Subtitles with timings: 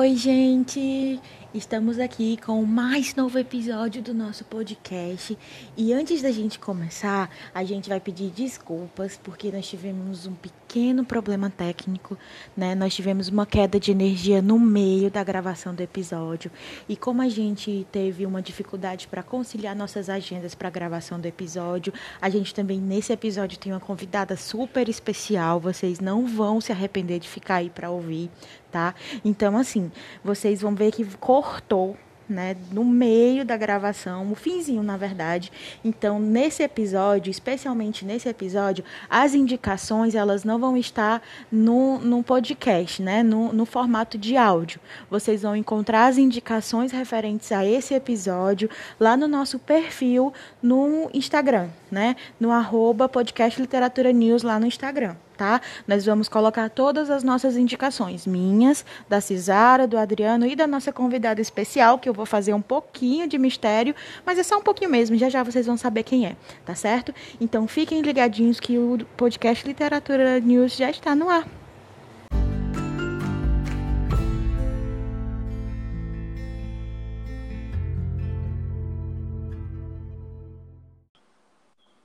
[0.00, 1.20] Oi, gente!
[1.52, 5.36] Estamos aqui com mais novo episódio do nosso podcast.
[5.76, 10.60] E antes da gente começar, a gente vai pedir desculpas porque nós tivemos um pequeno
[11.04, 12.16] problema técnico,
[12.56, 12.74] né?
[12.74, 16.50] Nós tivemos uma queda de energia no meio da gravação do episódio.
[16.88, 21.26] E como a gente teve uma dificuldade para conciliar nossas agendas para a gravação do
[21.26, 25.58] episódio, a gente também nesse episódio tem uma convidada super especial.
[25.58, 28.30] Vocês não vão se arrepender de ficar aí para ouvir,
[28.70, 28.94] tá?
[29.24, 29.90] Então, assim,
[30.22, 31.96] vocês vão ver que cortou
[32.32, 35.50] né, no meio da gravação, o finzinho, na verdade.
[35.84, 43.02] Então, nesse episódio, especialmente nesse episódio, as indicações elas não vão estar no, no podcast,
[43.02, 44.80] né, no, no formato de áudio.
[45.10, 51.68] Vocês vão encontrar as indicações referentes a esse episódio lá no nosso perfil no Instagram,
[51.90, 55.58] né, no arroba podcast literatura news lá no Instagram tá?
[55.88, 60.92] Nós vamos colocar todas as nossas indicações, minhas, da Cisara, do Adriano e da nossa
[60.92, 63.94] convidada especial, que eu vou fazer um pouquinho de mistério,
[64.26, 67.14] mas é só um pouquinho mesmo, já já vocês vão saber quem é, tá certo?
[67.40, 71.59] Então fiquem ligadinhos que o podcast Literatura News já está no ar.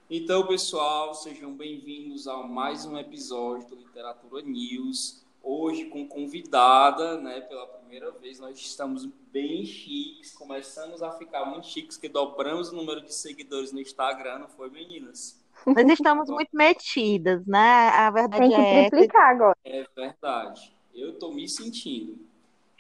[0.08, 5.26] Então, pessoal, sejam bem-vindos a mais um episódio do Literatura News.
[5.42, 7.42] Hoje com convidada, né?
[7.42, 12.76] Pela primeira vez, nós estamos bem chiques, começamos a ficar muito chiques, que dobramos o
[12.76, 15.44] número de seguidores no Instagram, não foi, meninas?
[15.66, 17.90] Nós estamos muito metidas, né?
[17.90, 19.58] A verdade Tem que é triplicar agora.
[19.66, 20.72] É verdade.
[20.94, 22.16] Eu tô me sentindo.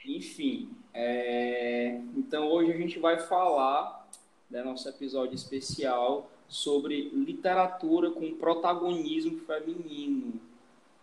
[0.05, 1.99] Enfim, é...
[2.15, 4.07] então hoje a gente vai falar,
[4.47, 10.33] né, nosso episódio especial sobre literatura com protagonismo feminino,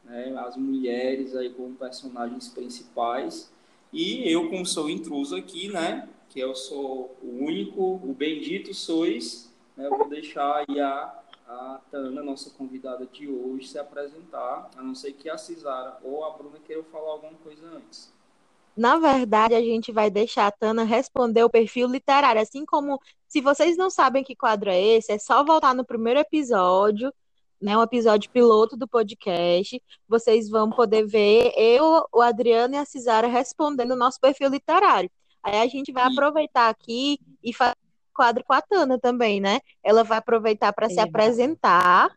[0.05, 0.35] né?
[0.39, 3.53] as mulheres aí como personagens principais
[3.93, 9.53] e eu como sou intruso aqui, né, que eu sou o único, o bendito sois,
[9.77, 9.87] né?
[9.87, 14.95] eu vou deixar aí a, a Tana, nossa convidada de hoje, se apresentar, a não
[14.95, 18.11] ser que a Cisara ou a Bruna queiram falar alguma coisa antes.
[18.77, 23.41] Na verdade, a gente vai deixar a Tana responder o perfil literário, assim como se
[23.41, 27.13] vocês não sabem que quadro é esse, é só voltar no primeiro episódio,
[27.61, 29.81] né, um episódio piloto do podcast.
[30.09, 35.11] Vocês vão poder ver eu, o Adriano e a Cisara respondendo o nosso perfil literário.
[35.43, 37.77] Aí a gente vai aproveitar aqui e fazer
[38.15, 39.61] quadro com a Tana também, né?
[39.83, 41.03] Ela vai aproveitar para se É.
[41.03, 42.11] apresentar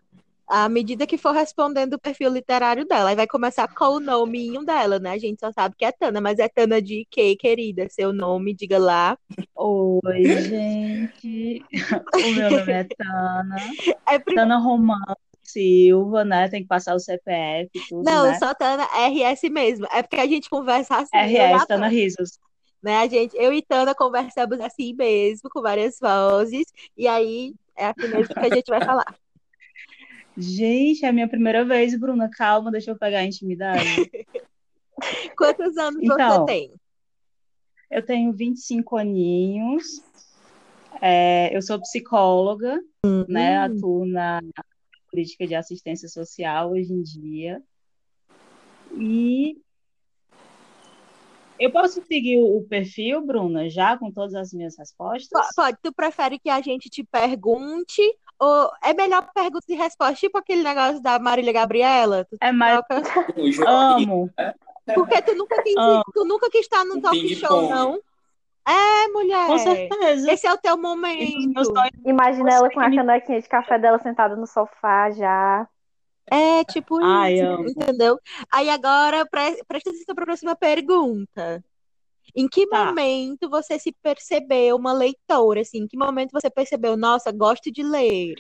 [0.48, 3.10] à medida que for respondendo o perfil literário dela.
[3.10, 5.12] Aí vai começar com o nominho dela, né?
[5.12, 7.88] A gente só sabe que é Tana, mas é Tana de quê, querida?
[7.90, 9.18] Seu nome, diga lá.
[9.56, 11.64] Oi, gente.
[12.26, 13.58] O meu nome é Tana.
[14.08, 16.50] É prim- Tana Romano Silva, né?
[16.50, 18.38] Tem que passar o CPF tudo, Não, né?
[18.40, 19.86] só Tana RS mesmo.
[19.92, 21.10] É porque a gente conversa assim.
[21.14, 22.40] a RS, Tana Risos.
[22.82, 22.98] né?
[23.00, 26.66] A gente, eu e Tana conversamos assim mesmo, com várias vozes,
[26.98, 29.06] e aí é assim mesmo que a gente vai falar.
[30.38, 32.30] Gente, é a minha primeira vez, Bruna.
[32.30, 33.86] Calma, deixa eu pegar a intimidade.
[35.38, 36.74] Quantos anos Então, você tem?
[37.90, 39.86] Eu tenho 25 aninhos.
[41.02, 42.80] É, eu sou psicóloga,
[43.28, 43.60] né?
[43.60, 43.64] Hum.
[43.64, 44.42] Atuo na
[45.12, 47.62] política de assistência social hoje em dia.
[48.98, 49.58] E
[51.60, 55.30] eu posso seguir o perfil, Bruna, já com todas as minhas respostas?
[55.30, 58.02] Po- Pode, tu prefere que a gente te pergunte,
[58.40, 62.28] ou é melhor pergunta e resposta, tipo aquele negócio da Marília Gabriela?
[62.42, 62.82] É mais
[63.68, 64.30] amo.
[64.94, 66.04] Porque tu nunca quis, Amo.
[66.14, 68.00] tu nunca quis estar Um talk show, não?
[68.68, 69.48] É, mulher.
[69.48, 70.32] Com certeza.
[70.32, 71.64] Esse é o teu momento.
[71.66, 75.68] sonhos Imagina ela com a canequinha de café dela sentada no sofá já.
[76.28, 77.70] É, tipo Ai, isso, amo.
[77.70, 78.20] entendeu?
[78.52, 81.64] Aí agora, pre presta atenção para a próxima pergunta.
[82.36, 82.88] Em que Tá.
[82.88, 85.80] momento você se percebeu uma leitora, assim?
[85.84, 88.36] Em que momento você percebeu, nossa, gosto de ler?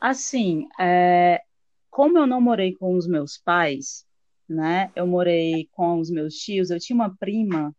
[0.00, 1.40] Assim, é,
[1.88, 4.04] como eu não morei com os meus pais,
[4.48, 4.90] né?
[4.96, 6.70] Eu morei com os meus tios.
[6.70, 7.72] Eu tinha uma prima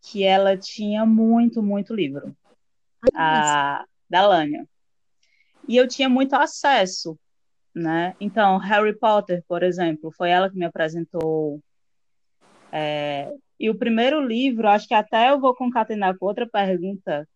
[0.00, 2.36] que ela tinha muito, muito livro,
[3.14, 4.68] a da Lânia.
[5.66, 7.18] E eu tinha muito acesso,
[7.74, 8.14] né?
[8.20, 11.60] Então, Harry Potter, por exemplo, foi ela que me apresentou.
[12.72, 13.30] É,
[13.60, 17.28] e o primeiro livro, acho que até eu vou concatenar com outra pergunta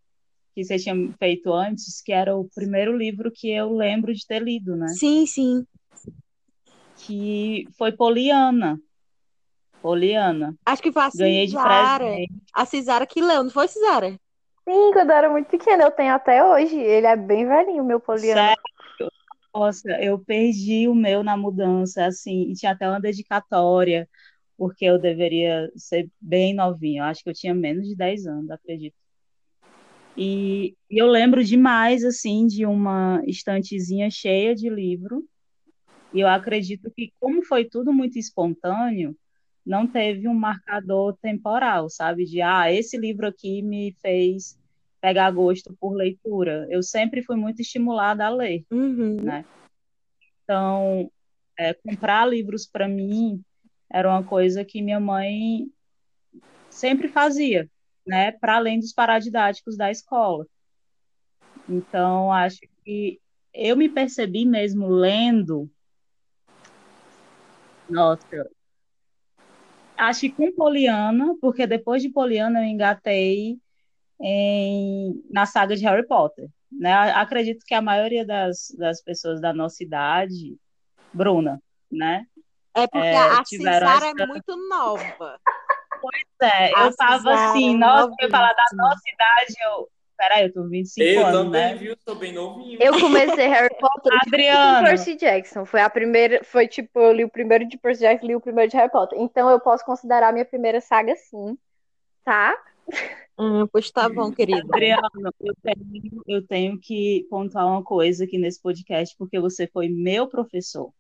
[0.55, 4.43] que você tinha feito antes, que era o primeiro livro que eu lembro de ter
[4.43, 4.87] lido, né?
[4.89, 5.67] Sim, sim.
[6.97, 8.81] Que foi Poliana.
[9.83, 10.57] Poliana.
[10.65, 12.05] Acho que foi a Ganhei de Cisara.
[12.05, 12.33] presente.
[12.55, 14.19] A Cisara que leu, não foi, Cisara?
[14.65, 16.77] Sim, quando eu era muito pequena, eu tenho até hoje.
[16.77, 18.41] Ele é bem velhinho, meu poliano.
[18.41, 19.13] Sério?
[19.55, 24.09] Nossa, eu perdi o meu na mudança, assim, e tinha até uma dedicatória
[24.57, 27.03] porque eu deveria ser bem novinha.
[27.03, 28.95] Eu acho que eu tinha menos de 10 anos, acredito.
[30.17, 35.25] E, e eu lembro demais, assim, de uma estantezinha cheia de livro.
[36.13, 39.15] E eu acredito que, como foi tudo muito espontâneo,
[39.65, 42.25] não teve um marcador temporal, sabe?
[42.25, 44.59] De, ah, esse livro aqui me fez
[45.01, 46.67] pegar gosto por leitura.
[46.71, 49.17] Eu sempre fui muito estimulada a ler, Uhum.
[49.23, 49.45] né?
[50.43, 51.11] Então,
[51.59, 53.43] é, comprar livros para mim
[53.91, 55.71] era uma coisa que minha mãe
[56.71, 57.71] sempre fazia,
[58.07, 58.33] né?
[58.33, 60.47] Para além dos paradidáticos da escola.
[61.69, 63.21] Então, acho que
[63.53, 65.71] eu me percebi mesmo lendo.
[67.89, 68.49] Nossa,
[69.97, 73.59] acho que com Poliana, porque depois de Poliana eu engatei
[74.21, 76.49] em, na saga de Harry Potter.
[76.71, 76.93] Né?
[76.93, 80.57] Acredito que a maioria das, das pessoas da nossa idade,
[81.13, 82.27] Bruna, né?
[82.77, 85.41] É porque É, a Cisara essa- é muito nova.
[86.43, 89.89] É, A eu tava Cisara assim, é nossa, eu falar da nossa idade, eu.
[90.19, 91.75] Peraí, eu tô 25 Eu anos, também, né?
[91.75, 91.97] viu?
[92.03, 92.79] Sou bem novinho.
[92.81, 94.87] Eu comecei Harry Potter com Adriano.
[94.87, 95.67] Percy Jackson.
[95.67, 98.71] Foi a primeira, foi tipo, eu li o primeiro de Percy Jackson, li o primeiro
[98.71, 99.19] de Harry Potter.
[99.21, 101.59] Então eu posso considerar a minha primeira saga sim,
[102.25, 102.57] tá?
[103.39, 104.63] Hum, pois tá bom, querida.
[104.63, 109.89] Adriano, eu tenho, eu tenho que pontuar uma coisa aqui nesse podcast, porque você foi
[109.89, 110.91] meu professor.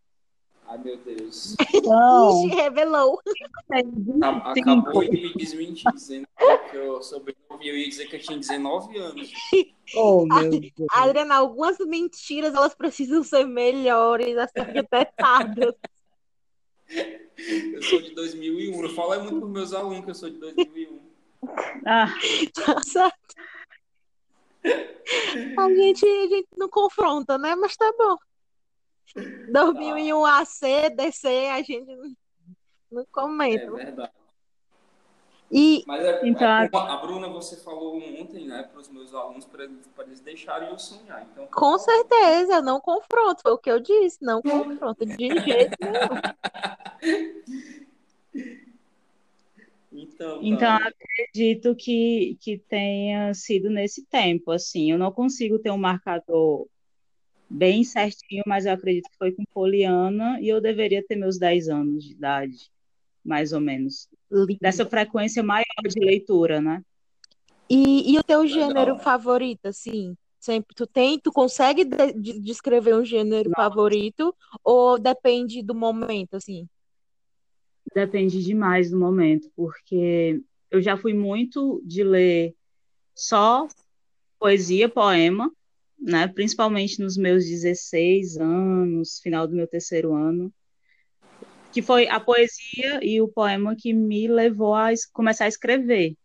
[0.68, 1.54] Ai, meu Deus.
[1.72, 3.20] Então, Ixi, revelou.
[4.20, 6.26] Acab- Acabou de me desmentir, dizendo
[6.70, 7.72] que eu sou bem novinho.
[7.72, 9.30] Eu ia dizer que eu tinha 19 anos.
[9.94, 10.72] oh, meu Deus.
[10.92, 15.74] Adriana, algumas mentiras elas precisam ser melhores, assim, detectadas.
[16.88, 18.82] Eu sou de 2001.
[18.82, 21.00] Eu falo é muito para meus alunos que eu sou de 2001.
[21.86, 22.06] Ah,
[22.54, 23.34] Tá certo?
[24.64, 27.54] A gente, a gente não confronta, né?
[27.54, 28.16] Mas tá bom.
[29.46, 32.16] 2001 AC, DC, a gente não,
[32.90, 33.70] não É comenta.
[33.70, 34.12] verdade.
[35.50, 39.44] E Mas é, Então, é a Bruna, você falou ontem, né, para os meus alunos,
[39.44, 41.22] para eles, pra eles deixarem eu sonhar.
[41.32, 43.42] Então, com certeza, não confronto.
[43.42, 46.20] Foi o que eu disse, não confronto de jeito nenhum.
[49.92, 54.90] Então, Então, cara, acredito que, que tenha sido nesse tempo, assim.
[54.90, 56.66] Eu não consigo ter um marcador
[57.48, 61.68] bem certinho, mas eu acredito que foi com Poliana e eu deveria ter meus 10
[61.68, 62.70] anos de idade,
[63.24, 64.08] mais ou menos.
[64.30, 64.58] Lindo.
[64.60, 66.82] Dessa frequência maior de leitura, né?
[67.68, 68.54] E, e o teu Legal.
[68.54, 70.16] gênero favorito, assim?
[70.38, 76.34] Sempre tu tem, tu consegue de- de- descrever um gênero favorito ou depende do momento,
[76.34, 76.68] assim?
[77.94, 80.40] Depende demais do momento, porque
[80.70, 82.54] eu já fui muito de ler
[83.14, 83.66] só
[84.38, 85.50] poesia, poema,
[85.98, 86.28] né?
[86.28, 90.52] Principalmente nos meus 16 anos, final do meu terceiro ano,
[91.72, 96.16] que foi a poesia e o poema que me levou a começar a escrever,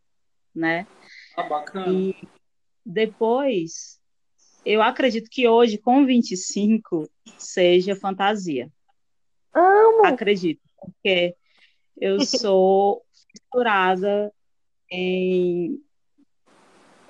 [0.53, 0.87] né?
[1.35, 1.91] ah, bacana.
[1.91, 2.15] E
[2.85, 3.99] depois,
[4.65, 8.71] eu acredito que hoje, com 25, seja fantasia.
[9.53, 10.05] Amo!
[10.05, 11.35] Acredito, porque
[11.97, 14.33] eu sou fissurada
[14.89, 15.81] em,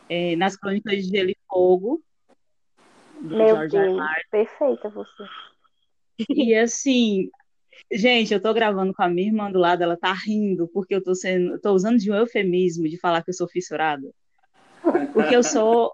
[0.09, 2.03] em- nas Crônicas de Gelo e Fogo,
[3.21, 3.77] do Meu George.
[3.77, 4.27] Deus, Martin.
[4.29, 5.23] perfeita você.
[6.29, 7.29] E assim,
[7.91, 11.03] gente, eu tô gravando com a minha irmã do lado, ela tá rindo, porque eu
[11.03, 14.07] tô sendo, tô usando de um eufemismo de falar que eu sou fissurada.
[15.13, 15.93] Porque eu sou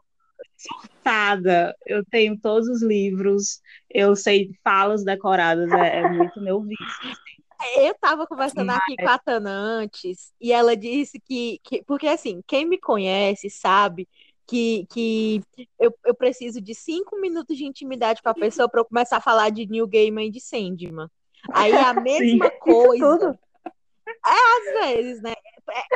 [0.57, 6.85] surtada, eu tenho todos os livros, eu sei falas decoradas, é, é muito meu vício.
[6.85, 7.37] assim.
[7.77, 12.41] Eu tava conversando aqui com a Tana antes e ela disse que, que porque assim,
[12.45, 14.07] quem me conhece sabe
[14.47, 15.41] que, que
[15.77, 19.21] eu, eu preciso de cinco minutos de intimidade com a pessoa para eu começar a
[19.21, 21.07] falar de New Gaiman e de Sandman.
[21.53, 23.39] Aí é a mesma coisa, Tudo.
[24.23, 25.33] às vezes, né?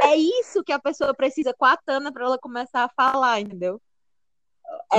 [0.03, 3.39] É, é isso que a pessoa precisa com a Tana para ela começar a falar,
[3.39, 3.81] entendeu?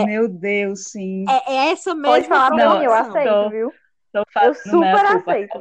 [0.05, 1.25] Meu Deus, sim.
[1.29, 3.11] É, é essa mesma Pode falar pra Não, eu proporção.
[3.17, 3.75] aceito, tô- viu?
[4.13, 5.59] Tô fazendo super culpa aceito.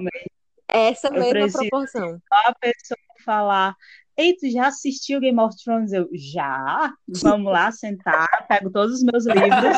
[0.70, 2.22] É essa Eu mesma proporção.
[2.32, 3.76] a pessoa falar,
[4.22, 5.92] ei, tu já assistiu Game of Thrones?
[5.92, 6.94] Eu, já?
[7.08, 9.78] Vamos lá sentar, pego todos os meus livros.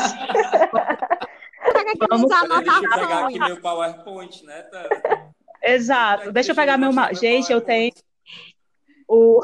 [1.72, 4.62] Pega aqui Vamos- pegar aqui meu PowerPoint, né?
[4.62, 5.32] Tá?
[5.62, 6.30] Exato.
[6.32, 7.14] Deixa eu pegar meu mapa.
[7.14, 7.92] Gente, eu tenho
[9.08, 9.40] o,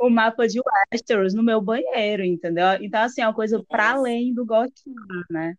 [0.00, 0.60] o mapa de
[0.92, 2.66] Westeros no meu banheiro, entendeu?
[2.80, 4.94] Então, assim, é uma coisa para além do gostinho,
[5.30, 5.54] né?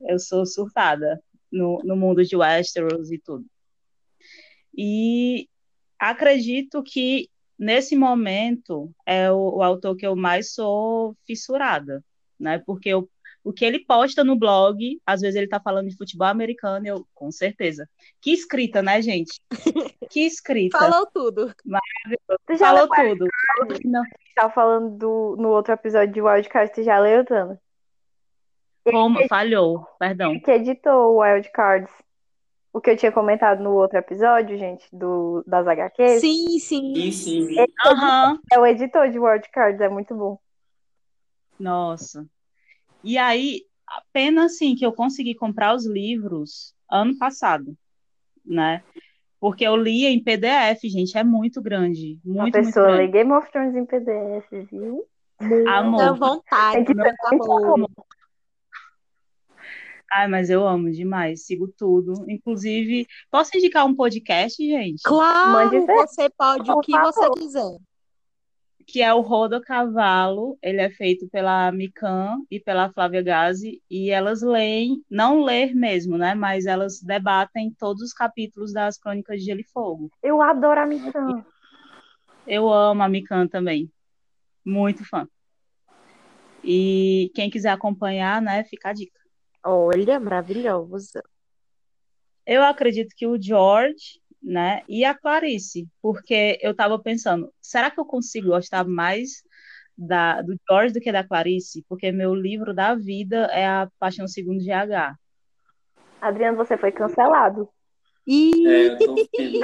[0.00, 1.20] Eu sou surtada
[1.50, 3.44] no, no mundo de Westeros e tudo.
[4.76, 5.48] E
[5.98, 12.04] acredito que nesse momento é o, o autor que eu mais sou fissurada,
[12.38, 12.62] né?
[12.64, 13.08] Porque eu,
[13.42, 17.06] O que ele posta no blog, às vezes ele tá falando de futebol americano, eu,
[17.14, 17.88] com certeza.
[18.20, 19.40] Que escrita, né, gente?
[20.10, 20.78] Que escrita.
[20.78, 21.54] Falou tudo.
[22.46, 23.26] Tu já Falou tudo.
[23.84, 24.02] Não,
[24.34, 27.60] Tava falando do, no outro episódio de Wildcard, tu já leu, Tana?
[28.90, 29.26] como?
[29.28, 30.38] Falhou, perdão.
[30.40, 31.92] Que editou o Wildcards.
[32.72, 36.20] O que eu tinha comentado no outro episódio, gente, do, das HQs.
[36.20, 36.94] Sim, sim.
[36.94, 37.66] Sim, sim.
[37.86, 38.38] Aham.
[38.52, 40.38] É o editor de Wildcards, é muito bom.
[41.58, 42.26] Nossa.
[43.02, 47.76] E aí, a pena assim que eu consegui comprar os livros ano passado,
[48.44, 48.82] né?
[49.40, 53.06] Porque eu lia em PDF, gente, é muito grande, Uma muito, muito pessoa lê.
[53.06, 55.06] Game of Thrones em PDF, viu?
[55.40, 56.18] Muita Amor.
[56.18, 57.74] vontade, Tem que muito ter muito amor.
[57.74, 57.90] amor.
[60.10, 62.24] Ai, mas eu amo demais, sigo tudo.
[62.28, 65.02] Inclusive, posso indicar um podcast, gente?
[65.02, 67.76] Claro, você pode o que você quiser.
[68.86, 70.56] Que é o Rodo Cavalo.
[70.62, 73.82] Ele é feito pela Mikan e pela Flávia Gazi.
[73.90, 76.34] E elas leem, não ler mesmo, né?
[76.34, 80.10] Mas elas debatem todos os capítulos das Crônicas de Gelo e Fogo.
[80.22, 81.44] Eu adoro a Mikan.
[82.46, 83.92] Eu amo a Mikan também.
[84.64, 85.28] Muito fã.
[86.64, 89.20] E quem quiser acompanhar, né, fica a dica.
[89.64, 91.22] Olha, maravilhoso.
[92.46, 98.00] Eu acredito que o George, né, e a Clarice, porque eu estava pensando, será que
[98.00, 99.42] eu consigo gostar mais
[99.96, 101.84] da, do George do que da Clarice?
[101.88, 105.16] Porque meu livro da vida é a Paixão Segundo GH.
[106.20, 107.68] Adriano, você foi cancelado.
[108.26, 109.60] Ih, É, tô vendo.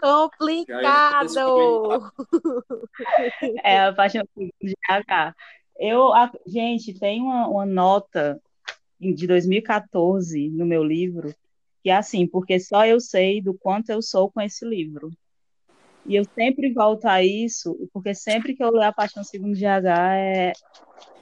[0.00, 1.28] complicado.
[3.62, 5.34] É a Paixão Segundo GH.
[5.78, 8.40] Eu, a- gente, tem uma, uma nota
[9.00, 11.34] de 2014 no meu livro,
[11.82, 15.10] que é assim, porque só eu sei do quanto eu sou com esse livro.
[16.06, 20.16] E eu sempre volto a isso, porque sempre que eu leio A Paixão Segundo GH
[20.16, 20.52] é,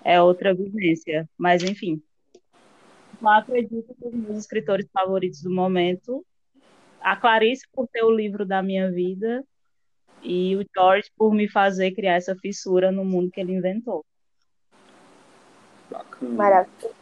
[0.05, 1.29] é outra vivência.
[1.37, 2.01] Mas, enfim.
[3.21, 6.25] Eu acredito que os meus escritores favoritos do momento,
[7.01, 9.45] a Clarice por ter o livro da minha vida
[10.23, 14.05] e o George por me fazer criar essa fissura no mundo que ele inventou.
[15.91, 16.35] Bacana.
[16.35, 16.95] Maravilhoso.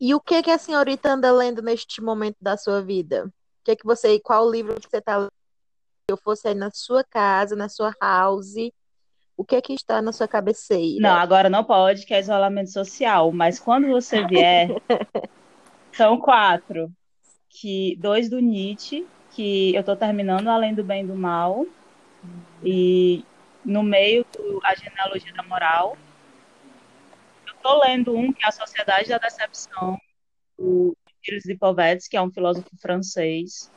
[0.00, 3.26] E o que que a senhorita anda lendo neste momento da sua vida?
[3.26, 5.30] O que que você, qual livro que você está lendo?
[5.30, 8.72] Se eu fosse aí na sua casa, na sua house,
[9.36, 11.00] o que que está na sua cabeceira?
[11.00, 13.32] Não, agora não pode, que é isolamento social.
[13.32, 14.68] Mas quando você vier,
[15.92, 16.90] são quatro.
[17.48, 21.66] Que, dois do Nietzsche, que eu estou terminando Além do Bem e do Mal.
[22.62, 23.24] E
[23.64, 25.96] no meio do A Genealogia da Moral.
[27.64, 29.96] Estou lendo um que é A Sociedade da Decepção,
[30.58, 33.70] do Gilles Lipovetsky, que é um filósofo francês,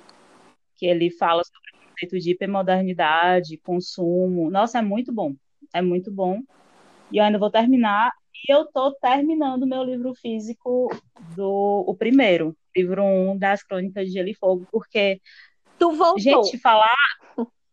[0.76, 4.50] que ele fala sobre o conceito de hipermodernidade, consumo.
[4.50, 5.36] Nossa, é muito bom.
[5.72, 6.42] É muito bom.
[7.12, 8.12] E eu ainda vou terminar.
[8.34, 10.90] E eu estou terminando meu livro físico
[11.36, 15.22] do o primeiro, livro 1 um das Crônicas de Gelo e Fogo, porque,
[15.78, 16.96] Tu voltou, gente, falar,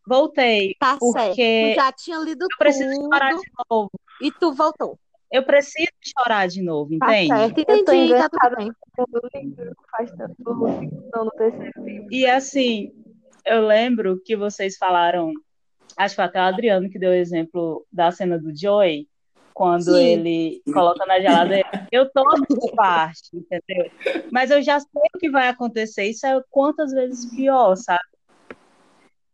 [0.07, 1.29] voltei, tá certo.
[1.29, 3.91] porque Tu já tinha lido eu preciso tudo chorar de novo.
[4.21, 4.99] e tu voltou.
[5.33, 7.55] Eu preciso chorar de novo, Tá entende?
[7.55, 8.73] certo, Eu tô entendi, tá bem.
[9.91, 12.07] faz tanto no terceiro.
[12.11, 12.93] E assim,
[13.47, 15.33] eu lembro que vocês falaram,
[15.97, 19.09] acho que foi até o Adriano que deu o exemplo da cena do Joey,
[19.55, 20.05] quando Sim.
[20.05, 21.69] ele coloca na geladeira.
[21.91, 23.91] Eu tô nessa parte, entendeu?
[24.31, 26.05] Mas eu já sei o que vai acontecer.
[26.05, 28.01] Isso é quantas vezes pior, sabe?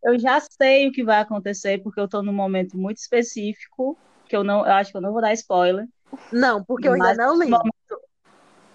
[0.05, 3.99] Eu já sei o que vai acontecer, porque eu tô num momento muito específico,
[4.29, 5.87] que eu não, eu acho que eu não vou dar spoiler.
[6.33, 7.51] Não, porque eu ainda não li.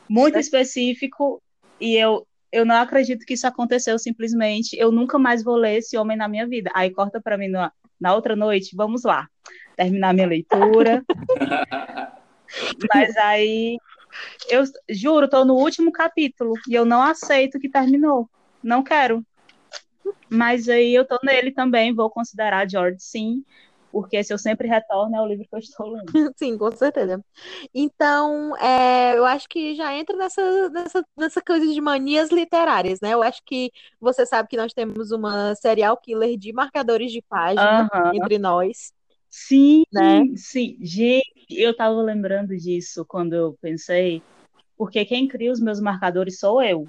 [0.10, 1.42] muito específico
[1.80, 4.78] e eu eu não acredito que isso aconteceu simplesmente.
[4.78, 6.70] Eu nunca mais vou ler esse homem na minha vida.
[6.76, 9.28] Aí corta para mim na, na outra noite, vamos lá,
[9.76, 11.04] terminar minha leitura.
[12.94, 13.80] Mas aí
[14.48, 18.30] eu juro, tô no último capítulo e eu não aceito que terminou.
[18.62, 19.26] Não quero.
[20.30, 23.44] Mas aí eu tô nele também, vou considerar George sim,
[23.94, 26.08] porque se eu sempre retorno é o livro que eu estou lendo.
[26.36, 27.24] Sim, com certeza.
[27.76, 33.14] Então, é, eu acho que já entra nessa, nessa, nessa coisa de manias literárias, né?
[33.14, 33.72] Eu acho que
[34.02, 38.16] você sabe que nós temos uma serial killer de marcadores de página Aham.
[38.16, 38.92] entre nós.
[39.30, 40.26] Sim, Né?
[40.36, 40.76] sim.
[40.82, 44.24] Gente, eu tava lembrando disso quando eu pensei,
[44.76, 46.88] porque quem cria os meus marcadores sou eu.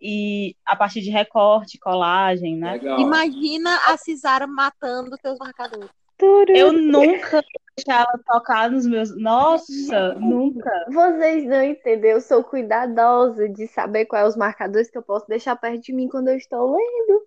[0.00, 2.72] E a partir de recorte, colagem, né?
[2.72, 3.00] Legal.
[3.00, 5.88] Imagina a Cisara matando teus marcadores.
[6.48, 9.16] Eu nunca ia deixar ela tocar nos meus.
[9.16, 10.70] Nossa, nunca.
[10.88, 15.56] Vocês não entendem, eu sou cuidadosa de saber quais os marcadores que eu posso deixar
[15.56, 17.26] perto de mim quando eu estou lendo.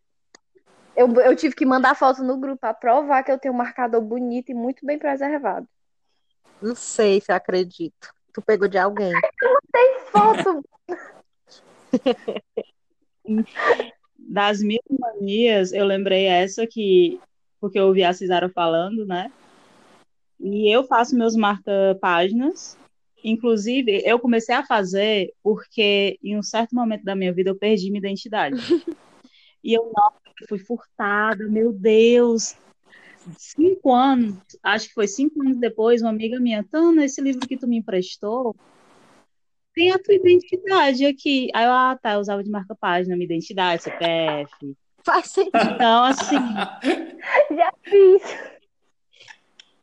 [0.95, 4.01] Eu, eu tive que mandar foto no grupo para provar que eu tenho um marcador
[4.01, 5.67] bonito e muito bem preservado.
[6.61, 8.11] Não sei se eu acredito.
[8.33, 9.11] Tu pegou de alguém.
[9.71, 10.63] Tem foto.
[14.29, 17.19] Das mil manias, eu lembrei essa que,
[17.61, 19.31] porque eu ouvi a Cisara falando, né?
[20.39, 22.77] E eu faço meus marca-páginas.
[23.23, 27.89] Inclusive, eu comecei a fazer porque em um certo momento da minha vida eu perdi
[27.89, 28.57] minha identidade.
[29.63, 32.55] E eu, nossa, fui furtada, meu Deus.
[33.37, 37.57] Cinco anos, acho que foi cinco anos depois, uma amiga minha, Tana, esse livro que
[37.57, 38.55] tu me emprestou,
[39.77, 41.49] tem a tua identidade aqui.
[41.53, 44.75] Aí eu, ah, tá, eu usava de marca-página, minha identidade, CPF.
[45.05, 45.55] Faz sentido.
[45.75, 46.35] Então, assim,
[47.55, 48.21] Já fiz.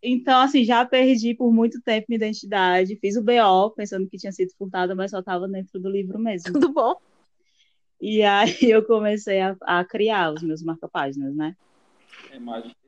[0.02, 2.96] então, assim, já perdi por muito tempo minha identidade.
[2.96, 6.52] Fiz o BO, pensando que tinha sido furtada, mas só estava dentro do livro mesmo.
[6.52, 6.96] Tudo bom?
[8.00, 11.56] E aí eu comecei a, a criar os meus marca-páginas, né?
[12.32, 12.38] É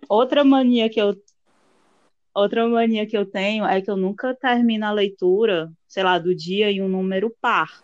[0.08, 1.16] Outra mania que eu
[2.40, 6.34] outra mania que eu tenho é que eu nunca termino a leitura, sei lá, do
[6.34, 7.82] dia em um número par.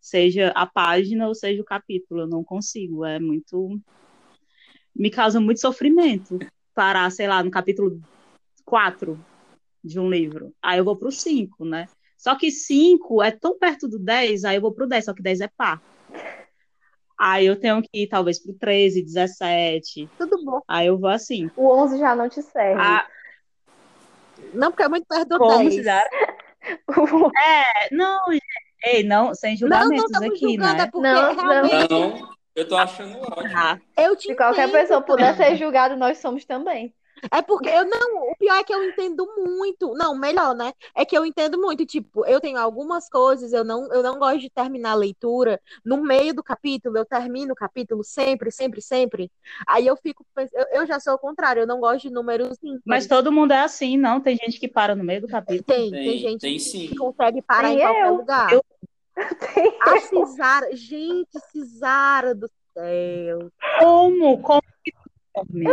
[0.00, 3.78] Seja a página ou seja o capítulo, eu não consigo, é muito
[4.94, 6.38] me causa muito sofrimento
[6.74, 8.00] parar, sei lá, no capítulo
[8.64, 9.18] 4
[9.82, 10.52] de um livro.
[10.60, 11.86] Aí eu vou pro 5, né?
[12.16, 15.22] Só que 5 é tão perto do 10, aí eu vou pro 10, só que
[15.22, 15.80] 10 é par.
[17.16, 20.08] Aí eu tenho que ir talvez pro 13, 17.
[20.16, 20.60] Tudo bom.
[20.68, 21.50] Aí eu vou assim.
[21.56, 22.80] O 11 já não te serve.
[22.80, 23.06] Ah,
[24.54, 25.74] Não, porque é muito perto do como 10.
[25.74, 26.08] Cisara?
[27.46, 28.18] É, não.
[28.84, 30.82] Ei, não, sem Não, não julgamentos estamos aqui, julgando, né?
[30.82, 33.56] é porque Não, realmente Não, eu tô achando ótimo.
[33.56, 36.94] Ah, eu te Se qualquer pessoa puder ser julgado, nós somos também.
[37.32, 39.94] É porque eu não, o pior é que eu entendo muito.
[39.94, 40.72] Não, melhor, né?
[40.94, 44.40] É que eu entendo muito, tipo, eu tenho algumas coisas, eu não, eu não gosto
[44.40, 49.30] de terminar a leitura no meio do capítulo, eu termino o capítulo sempre, sempre, sempre.
[49.66, 52.82] Aí eu fico, eu, eu já sou o contrário, eu não gosto de números ímpares.
[52.84, 54.20] mas todo mundo é assim, não?
[54.20, 55.64] Tem gente que para no meio do capítulo.
[55.64, 56.88] tem, tem, Tem, gente tem sim.
[56.88, 58.16] que consegue parar Tem em qualquer eu.
[58.16, 58.52] lugar.
[58.52, 58.64] Eu-
[59.80, 63.50] A Cisara, gente, Cisara do céu.
[63.80, 64.40] Como?
[64.42, 64.92] Como que
[65.44, 65.66] dorme?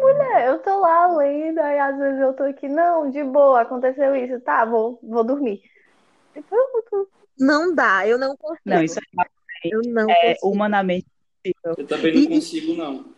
[0.00, 4.14] Mulher, eu tô lá lendo, aí às vezes eu tô aqui, não, de boa, aconteceu
[4.16, 5.62] isso, tá, vou, vou dormir.
[6.48, 7.08] Pronto.
[7.38, 8.62] Não dá, eu não consigo.
[8.64, 8.98] Não, isso
[9.64, 10.48] eu não é consigo.
[10.48, 11.06] humanamente
[11.42, 11.74] possível.
[11.78, 13.15] Eu também não E- consigo, não.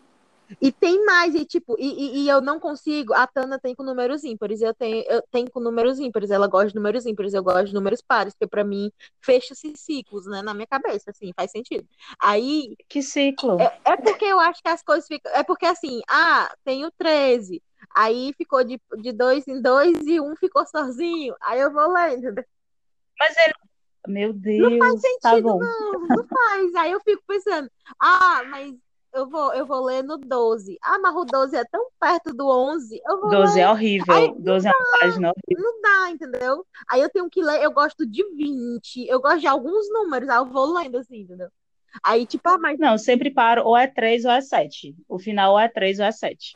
[0.62, 3.12] E tem mais, e tipo, e, e- e eu não consigo.
[3.12, 6.68] A Tana tem com números ímpares, eu tenho, eu tenho com números ímpares, ela gosta
[6.68, 10.54] de números ímpares, eu gosto de números pares, porque pra mim fecha-se ciclos, né, na
[10.54, 11.86] minha cabeça, assim, faz sentido.
[12.20, 13.60] Aí, Que ciclo?
[13.60, 15.30] é, é porque eu acho que as coisas ficam.
[15.32, 17.62] É porque assim, ah, tenho 13,
[17.94, 22.34] aí ficou de, de dois em dois e um ficou sozinho, aí eu vou lendo.
[23.18, 23.52] Mas ele.
[24.06, 25.58] Meu Deus, tá Sentido, bom.
[25.58, 26.74] não, não faz.
[26.76, 28.74] Aí eu fico pensando, ah, mas
[29.18, 30.78] eu vou, eu vou ler no 12.
[30.82, 33.60] Ah, mas o 12 é tão perto do 11, eu vou 12 ler.
[33.62, 34.14] é horrível.
[34.14, 35.64] Ai, 12 é uma página horrível.
[35.72, 36.66] Não dá, entendeu?
[36.90, 40.38] Aí eu tenho que ler, eu gosto de 20, eu gosto de alguns números, aí
[40.38, 41.48] eu vou lendo assim, entendeu?
[42.02, 44.94] Aí, tipo, ah, mas Não, sempre paro, ou é 3 ou é 7.
[45.08, 46.54] O final ou é 3 ou é 7.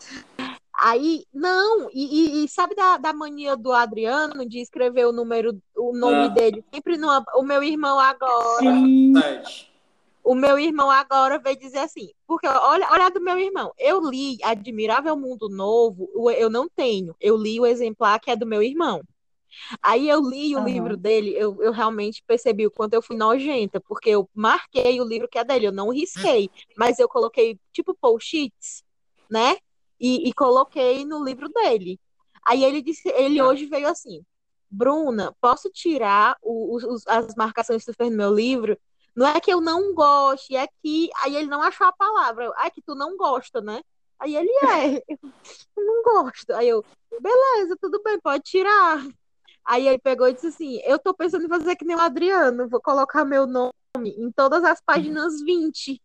[0.74, 5.58] aí, não, e, e- e sabe da, da mania do Adriano de escrever o número,
[5.76, 6.28] o nome Ah.
[6.28, 9.14] dele sempre no, o meu irmão agora, Sim.
[9.16, 9.71] Sete.
[10.24, 14.38] O meu irmão agora veio dizer assim, porque olha, olha do meu irmão, eu li
[14.42, 19.02] Admirável Mundo Novo, eu não tenho, eu li o exemplar que é do meu irmão.
[19.82, 20.66] Aí eu li o Aham.
[20.66, 25.04] livro dele, eu, eu realmente percebi o quanto eu fui nojenta, porque eu marquei o
[25.04, 28.82] livro que é dele, eu não risquei, mas eu coloquei tipo post-its,
[29.30, 29.56] né?
[30.00, 31.98] E, e coloquei no livro dele.
[32.46, 34.24] Aí ele disse, ele hoje veio assim,
[34.70, 38.76] Bruna, posso tirar o- os- as marcações que tu fez no meu livro?
[39.14, 41.10] Não é que eu não goste, é que.
[41.22, 42.52] Aí ele não achou a palavra.
[42.56, 43.82] Ah, é que tu não gosta, né?
[44.18, 45.02] Aí ele é,
[45.76, 46.50] eu não gosto.
[46.52, 46.84] Aí eu,
[47.20, 49.04] beleza, tudo bem, pode tirar.
[49.64, 52.68] Aí ele pegou e disse assim: Eu tô pensando em fazer que nem o Adriano,
[52.68, 56.00] vou colocar meu nome em todas as páginas 20.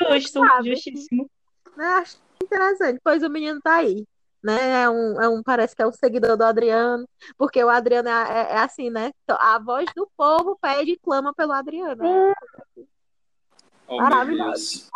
[0.00, 0.70] Justo, Sabe?
[0.74, 1.30] justíssimo.
[1.76, 1.86] Né?
[1.86, 3.00] Acho interessante.
[3.02, 4.06] Pois o menino tá aí.
[4.42, 4.82] Né?
[4.82, 8.12] É um, é um, parece que é um seguidor do Adriano, porque o Adriano é,
[8.12, 9.10] é- é assim, né?
[9.28, 12.04] A voz do povo pede e clama pelo Adriano.
[13.88, 14.88] Oh, Maravilhoso.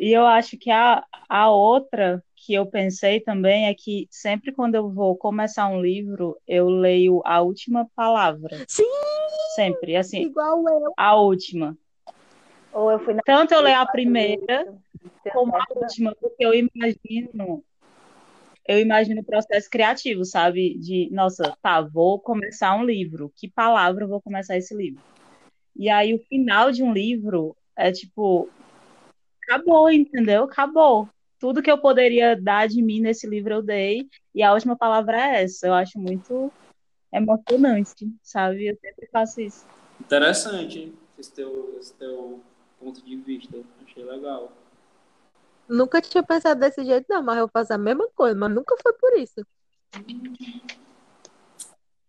[0.00, 4.74] E eu acho que a, a outra que eu pensei também é que sempre quando
[4.74, 8.64] eu vou começar um livro, eu leio a última palavra.
[8.68, 8.84] Sim!
[9.54, 10.92] Sempre, assim, Igual eu.
[10.96, 11.76] a última.
[12.72, 13.22] Ou eu fui na.
[13.24, 14.72] Tanto eu leio a primeira
[15.32, 17.64] como a última, porque eu imagino,
[18.66, 20.78] eu imagino o processo criativo, sabe?
[20.78, 23.32] De, nossa, tá, vou começar um livro.
[23.36, 25.02] Que palavra eu vou começar esse livro?
[25.76, 28.48] E aí o final de um livro é tipo
[29.42, 30.44] acabou, entendeu?
[30.44, 31.08] Acabou.
[31.38, 35.16] Tudo que eu poderia dar de mim nesse livro eu dei, e a última palavra
[35.18, 35.68] é essa.
[35.68, 36.52] Eu acho muito
[37.12, 38.66] emocionante, sabe?
[38.66, 39.64] Eu sempre faço isso.
[40.00, 40.92] Interessante, hein?
[41.18, 42.40] Esse teu, esse teu
[42.78, 43.58] ponto de vista.
[43.84, 44.52] Achei legal.
[45.68, 48.92] Nunca tinha pensado desse jeito, não, mas eu faço a mesma coisa, mas nunca foi
[48.94, 49.46] por isso.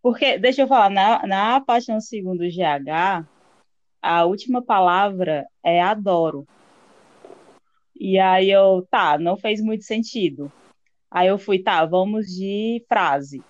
[0.02, 3.28] Porque, deixa eu falar, na, na Paixão Segundo GH,
[4.02, 6.48] a última palavra é adoro.
[8.00, 10.50] E aí eu, tá, não fez muito sentido.
[11.12, 13.42] Aí eu fui, tá, vamos de frase.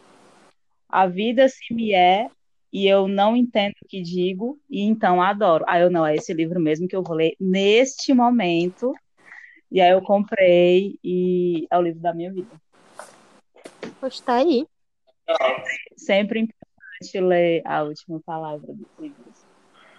[0.87, 2.27] A vida se me é
[2.73, 5.63] e eu não entendo o que digo e então adoro.
[5.67, 8.93] Aí eu, não, é esse livro mesmo que eu vou ler neste momento.
[9.71, 12.49] E aí eu comprei e é o livro da minha vida.
[13.99, 14.67] Pois tá aí.
[15.95, 19.45] Sempre importante ler a última palavra dos livros.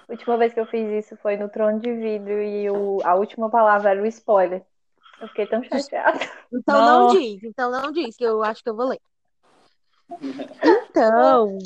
[0.08, 3.14] A última vez que eu fiz isso foi no Trono de Vidro e o, a
[3.14, 4.62] última palavra era o spoiler.
[5.20, 6.18] Eu fiquei tão chateada.
[6.52, 7.12] Então não, Não.
[7.12, 9.00] diz, então não diz, que eu acho que eu vou ler.
[10.90, 11.58] Então,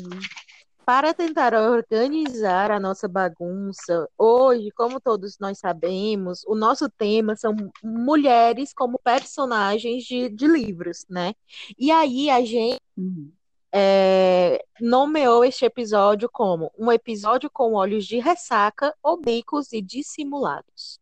[0.85, 7.55] para tentar organizar a nossa bagunça, hoje, como todos nós sabemos, o nosso tema são
[7.83, 11.33] mulheres como personagens de, de livros, né?
[11.77, 13.31] E aí a gente Uhum.
[13.73, 20.99] é, nomeou este episódio como um episódio com olhos de ressaca, oblíquos e dissimulados.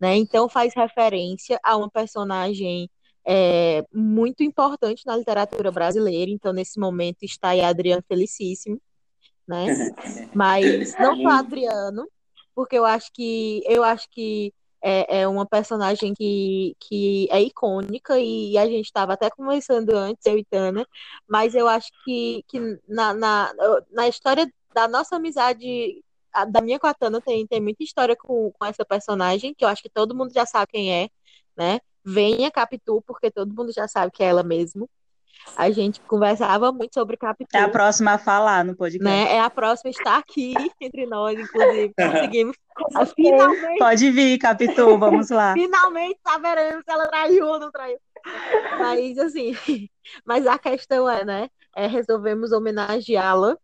[0.00, 0.16] Né?
[0.16, 2.90] Então faz referência a uma personagem
[3.24, 6.30] é, muito importante na literatura brasileira.
[6.30, 8.80] Então, nesse momento, está aí Adriano Felicíssimo,
[9.46, 9.66] né?
[10.34, 12.06] Mas não só Adriano,
[12.54, 18.18] porque eu acho que eu acho que é, é uma personagem que, que é icônica
[18.18, 20.86] e a gente estava até conversando antes, eu e Tana,
[21.28, 23.52] mas eu acho que, que na, na,
[23.90, 28.14] na história da nossa amizade, a- da minha com a Tana, tem, tem muita história
[28.14, 31.08] com, com essa personagem, que eu acho que todo mundo já sabe quem é,
[31.56, 31.80] né?
[32.04, 34.88] Venha Capitu, porque todo mundo já sabe que é ela mesmo.
[35.56, 39.02] A gente conversava muito sobre Capitu É a próxima a falar no podcast.
[39.02, 39.34] né?
[39.36, 41.94] É a próxima está aqui entre nós, inclusive.
[41.96, 42.56] Conseguimos.
[42.94, 45.54] Ah, Finalmente, Pode vir, Capitu, vamos lá.
[45.56, 47.98] finalmente saberemos se ela traiu ou não traiu.
[48.78, 49.56] Mas assim,
[50.24, 51.48] mas a questão é, né?
[51.74, 53.56] É, resolvemos homenageá-la.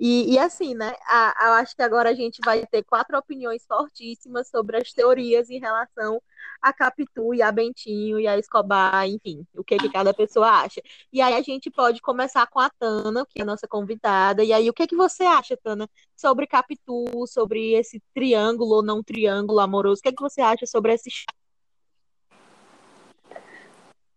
[0.00, 0.94] E, e assim, né?
[1.06, 5.50] A, eu acho que agora a gente vai ter quatro opiniões fortíssimas sobre as teorias
[5.50, 6.20] em relação
[6.62, 10.80] a Capitu e a Bentinho e a Escobar, enfim, o que, que cada pessoa acha.
[11.12, 14.42] E aí a gente pode começar com a Tana, que é a nossa convidada.
[14.42, 19.02] E aí, o que, que você acha, Tana, sobre Capitu, sobre esse triângulo ou não
[19.02, 20.00] triângulo amoroso?
[20.00, 21.10] O que, que você acha sobre esse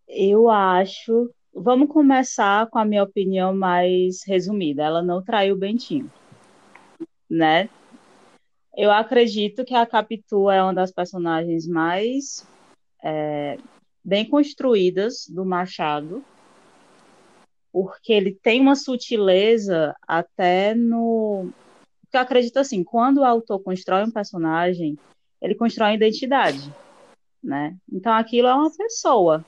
[0.07, 1.29] Eu acho.
[1.55, 4.81] Vamos começar com a minha opinião mais resumida.
[4.81, 6.11] Ela não traiu o Bentinho,
[7.29, 7.69] né?
[8.75, 12.47] Eu acredito que a Capitu é uma das personagens mais
[13.03, 13.57] é,
[14.03, 16.25] bem construídas do Machado,
[17.71, 21.51] porque ele tem uma sutileza até no.
[22.01, 24.97] Porque eu acredito assim, quando o autor constrói um personagem,
[25.39, 26.73] ele constrói uma identidade,
[27.43, 27.77] né?
[27.91, 29.45] Então aquilo é uma pessoa.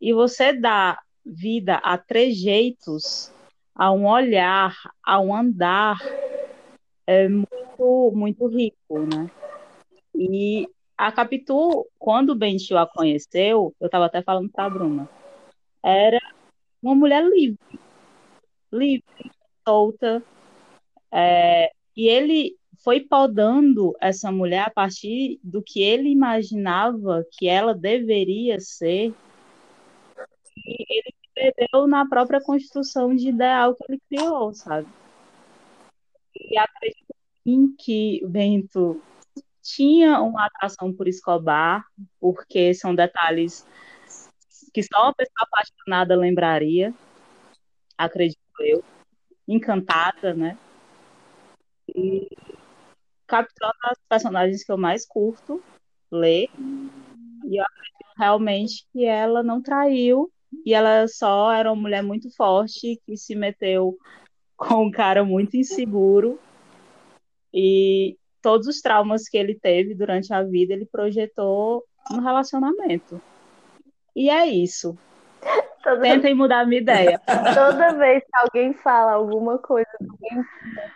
[0.00, 3.32] E você dá vida a trejeitos,
[3.74, 5.98] a um olhar, a um andar,
[7.06, 9.30] é muito, muito rico, né?
[10.14, 15.08] E a Capitu, quando o Bentil a conheceu, eu estava até falando para a Bruna,
[15.82, 16.18] era
[16.82, 17.58] uma mulher livre,
[18.72, 19.30] livre,
[19.66, 20.22] solta,
[21.10, 27.74] é, e ele foi podando essa mulher a partir do que ele imaginava que ela
[27.74, 29.14] deveria ser,
[30.56, 34.88] e ele se perdeu na própria construção de ideal que ele criou, sabe?
[36.34, 39.02] E acredito sim que Bento
[39.62, 41.84] tinha uma atração por Escobar,
[42.20, 43.66] porque são detalhes
[44.72, 46.94] que só uma pessoa apaixonada lembraria,
[47.96, 48.82] acredito eu,
[49.46, 50.58] encantada, né?
[51.94, 52.28] E
[53.26, 55.62] Capitão uma das personagens que eu mais curto
[56.10, 56.50] ler,
[57.46, 60.30] e eu acredito realmente que ela não traiu,
[60.64, 63.96] e ela só era uma mulher muito forte que se meteu
[64.56, 66.38] com um cara muito inseguro,
[67.52, 73.20] e todos os traumas que ele teve durante a vida ele projetou no relacionamento.
[74.16, 74.96] E é isso.
[75.82, 77.20] Toda, Tentem mudar a minha ideia.
[77.26, 80.44] toda vez que alguém fala alguma coisa eu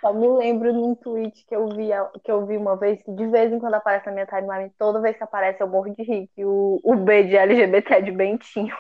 [0.01, 1.89] só me lembro num tweet que eu vi,
[2.23, 5.01] que eu vi uma vez, que de vez em quando aparece na minha timeline, toda
[5.01, 8.13] vez que aparece eu morro de rir, que o, o B de LGBT é de
[8.13, 8.77] Bentinho.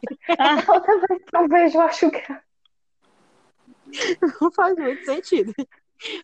[0.66, 2.22] Toda vez que eu vejo, eu acho que
[4.40, 5.52] Não faz muito sentido.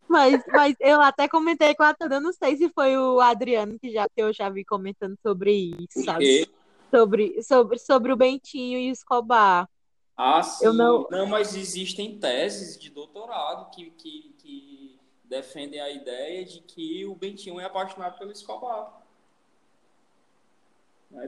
[0.08, 3.90] Mas, mas eu até comentei com a Tana, não sei se foi o Adriano que,
[3.90, 6.48] já, que eu já vi comentando sobre isso, sabe?
[6.90, 9.68] Sobre, sobre, sobre o Bentinho e o Escobar.
[10.16, 10.64] Ah, sim.
[10.64, 11.06] Eu não...
[11.10, 17.14] não, mas existem teses de doutorado que, que, que defendem a ideia de que o
[17.14, 19.02] Bentinho é apaixonado pelo Escobar.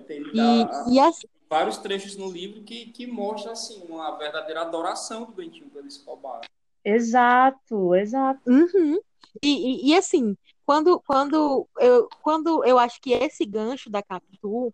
[0.07, 1.25] Tem e, e as...
[1.49, 6.43] vários trechos no livro que, que mostram assim, uma verdadeira adoração do Bentinho pelo Escobar.
[6.85, 8.41] Exato, exato.
[8.47, 8.99] Uhum.
[9.43, 14.73] E, e, e, assim, quando, quando, eu, quando eu acho que esse gancho da Capitu,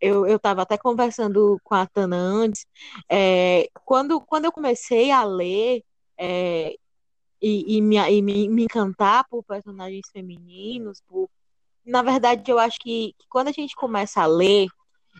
[0.00, 2.66] eu, eu tava até conversando com a Tana antes,
[3.08, 5.82] é, quando, quando eu comecei a ler
[6.18, 6.74] é,
[7.40, 11.28] e, e, me, e me, me encantar por personagens femininos, por,
[11.84, 14.68] na verdade, eu acho que, que quando a gente começa a ler,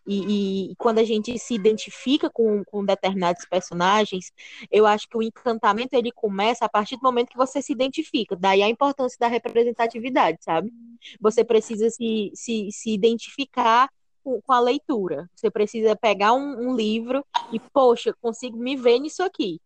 [0.07, 4.33] e, e, quando a gente se identifica com, com determinados personagens,
[4.71, 8.35] eu acho que o encantamento ele começa a partir do momento que você se identifica.
[8.35, 10.73] Daí a importância da representatividade, sabe?
[11.21, 13.89] Você precisa se, se, se identificar
[14.25, 15.31] com, com a leitura.
[15.35, 19.61] Você precisa pegar um, um livro e, poxa, consigo me ver nisso aqui.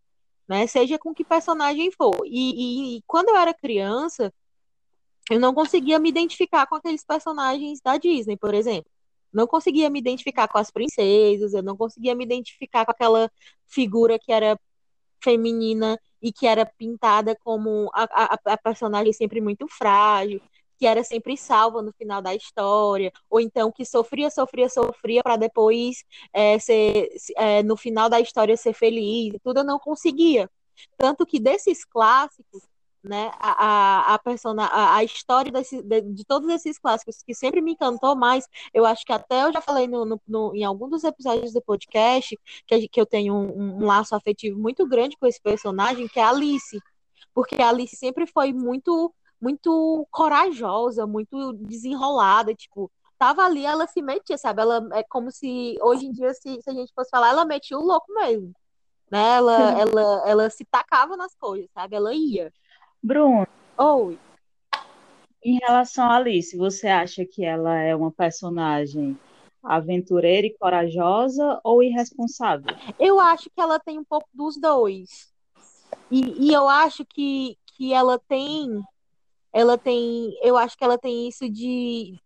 [0.48, 0.66] Né?
[0.66, 2.24] Seja com que personagem for.
[2.26, 4.32] E, e, e quando eu era criança,
[5.30, 8.95] eu não conseguia me identificar com aqueles personagens da Disney, por exemplo
[9.36, 13.30] não conseguia me identificar com as princesas, eu não conseguia me identificar com aquela
[13.66, 14.58] figura que era
[15.22, 20.40] feminina e que era pintada como a, a, a personagem sempre muito frágil,
[20.78, 25.36] que era sempre salva no final da história, ou então que sofria, sofria, sofria para
[25.36, 30.50] depois é, ser, é, no final da história ser feliz, tudo eu não conseguia.
[30.96, 32.62] Tanto que desses clássicos,
[33.08, 33.30] né?
[33.38, 37.60] A, a, a, persona, a, a história desse, de, de, todos esses clássicos que sempre
[37.60, 40.88] me encantou mais, eu acho que até eu já falei no, no, no em algum
[40.88, 45.26] dos episódios do podcast que, que eu tenho um, um, laço afetivo muito grande com
[45.26, 46.78] esse personagem, que é a Alice.
[47.34, 54.02] Porque a Alice sempre foi muito, muito corajosa, muito desenrolada, tipo, tava ali, ela se
[54.02, 54.62] metia, sabe?
[54.62, 57.78] Ela é como se hoje em dia, se, se a gente fosse falar, ela metia
[57.78, 58.52] o louco mesmo.
[59.10, 59.36] Né?
[59.36, 61.96] Ela, ela, ela se tacava nas coisas, sabe?
[61.96, 62.52] Ela ia.
[63.06, 63.46] Bruno,
[63.78, 64.18] Oi.
[65.40, 69.16] em relação a Alice, você acha que ela é uma personagem
[69.62, 72.76] aventureira e corajosa ou irresponsável?
[72.98, 75.32] Eu acho que ela tem um pouco dos dois.
[76.10, 78.82] E, e eu acho que, que ela tem.
[79.52, 80.36] Ela tem.
[80.42, 82.18] Eu acho que ela tem isso de.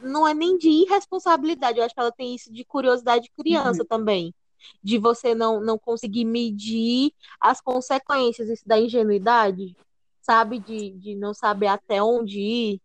[0.00, 3.82] Não é nem de irresponsabilidade, eu acho que ela tem isso de curiosidade de criança
[3.82, 3.88] uhum.
[3.88, 4.34] também
[4.82, 9.76] de você não, não conseguir medir as consequências isso da ingenuidade,
[10.22, 10.58] sabe?
[10.60, 12.80] De, de não saber até onde ir.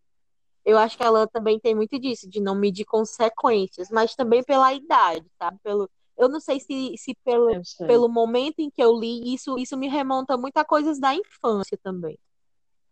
[0.64, 4.72] Eu acho que ela também tem muito disso, de não medir consequências, mas também pela
[4.74, 5.58] idade, sabe?
[5.62, 7.48] Pelo, eu não sei se, se pelo,
[7.86, 11.78] pelo momento em que eu li, isso, isso me remonta muito a coisas da infância
[11.82, 12.18] também.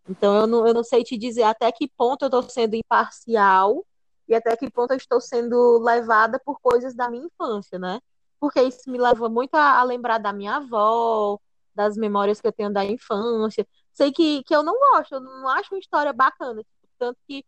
[0.08, 3.84] Então eu não, eu não sei te dizer até que ponto eu estou sendo imparcial
[4.28, 8.00] e até que ponto eu estou sendo levada por coisas da minha infância, né?
[8.40, 11.38] porque isso me leva muito a, a, lembrar da minha avó,
[11.74, 13.66] das memórias que eu tenho da infância.
[13.96, 16.62] Sei que, que eu não gosto, eu não acho uma história bacana.
[16.98, 17.42] Tanto que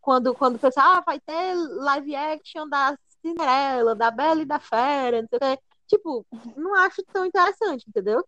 [0.00, 5.20] quando, quando pensa, ah, vai ter live action da Cinderela, da Bela e da Fera,
[5.20, 5.62] não sei o quê.
[5.88, 6.26] Tipo,
[6.56, 8.24] não acho tão interessante, entendeu?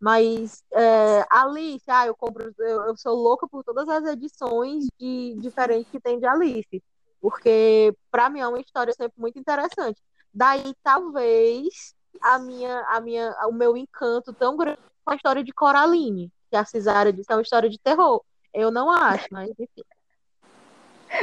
[0.00, 5.36] Mas é, Alice, ah, eu compro, eu, eu, sou louca por todas as edições de
[5.38, 6.82] diferentes que tem de Alice.
[7.20, 10.02] Porque, para mim, é uma história sempre muito interessante.
[10.32, 15.52] Daí talvez a minha, a minha, o meu encanto tão grande com a história de
[15.52, 18.22] Coraline, que a Cisara disse que é uma história de terror.
[18.52, 19.82] Eu não acho, mas enfim.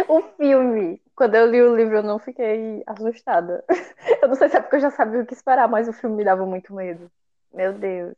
[0.07, 3.63] O filme, quando eu li o livro, eu não fiquei assustada.
[4.21, 6.17] Eu não sei se é porque eu já sabia o que esperar, mas o filme
[6.17, 7.09] me dava muito medo.
[7.53, 8.15] Meu Deus.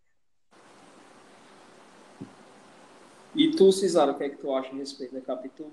[3.35, 5.71] E tu, Cisara, o que é que tu acha a respeito da capítulo?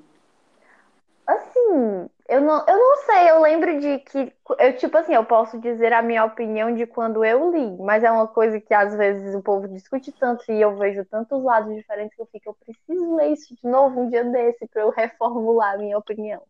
[1.29, 5.61] Assim, eu não, eu não sei, eu lembro de que, eu, tipo assim, eu posso
[5.61, 9.35] dizer a minha opinião de quando eu li, mas é uma coisa que às vezes
[9.35, 13.15] o povo discute tanto e eu vejo tantos lados diferentes que eu fico, eu preciso
[13.15, 16.41] ler isso de novo um dia desse para eu reformular a minha opinião.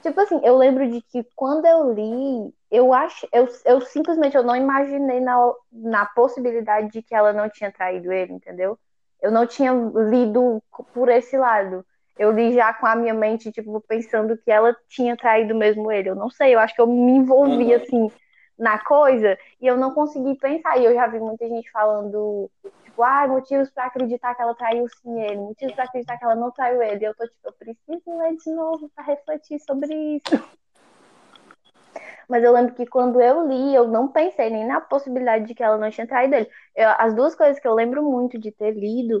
[0.00, 4.42] Tipo assim, eu lembro de que quando eu li, eu acho, eu, eu simplesmente eu
[4.42, 5.36] não imaginei na,
[5.70, 8.78] na possibilidade de que ela não tinha traído ele, entendeu?
[9.20, 10.62] Eu não tinha lido
[10.94, 11.84] por esse lado
[12.20, 16.10] eu li já com a minha mente, tipo, pensando que ela tinha traído mesmo ele.
[16.10, 17.76] Eu não sei, eu acho que eu me envolvi, uhum.
[17.76, 18.12] assim,
[18.58, 20.76] na coisa e eu não consegui pensar.
[20.76, 22.50] E eu já vi muita gente falando,
[22.84, 26.34] tipo, ah, motivos para acreditar que ela traiu sim ele, motivos para acreditar que ela
[26.34, 27.02] não traiu ele.
[27.02, 30.60] E eu tô tipo, eu preciso ler de novo para refletir sobre isso.
[32.28, 35.62] Mas eu lembro que quando eu li, eu não pensei nem na possibilidade de que
[35.62, 36.50] ela não tinha traído ele.
[36.76, 39.20] Eu, as duas coisas que eu lembro muito de ter lido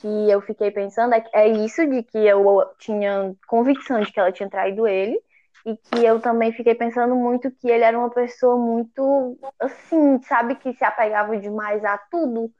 [0.00, 4.32] que eu fiquei pensando é, é isso de que eu tinha convicção de que ela
[4.32, 5.20] tinha traído ele
[5.66, 10.54] e que eu também fiquei pensando muito que ele era uma pessoa muito assim, sabe,
[10.54, 12.50] que se apegava demais a tudo,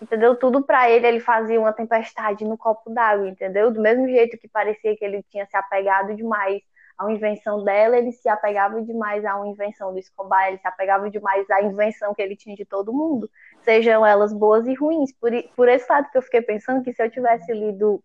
[0.00, 0.36] entendeu?
[0.36, 3.70] Tudo para ele ele fazia uma tempestade no copo d'água, entendeu?
[3.70, 6.60] Do mesmo jeito que parecia que ele tinha se apegado demais
[6.98, 10.68] a uma invenção dela, ele se apegava demais a uma invenção do Escobar, ele se
[10.68, 13.28] apegava demais à invenção que ele tinha de todo mundo
[13.64, 15.12] sejam elas boas e ruins.
[15.12, 18.02] Por, por esse lado que eu fiquei pensando que se eu tivesse lido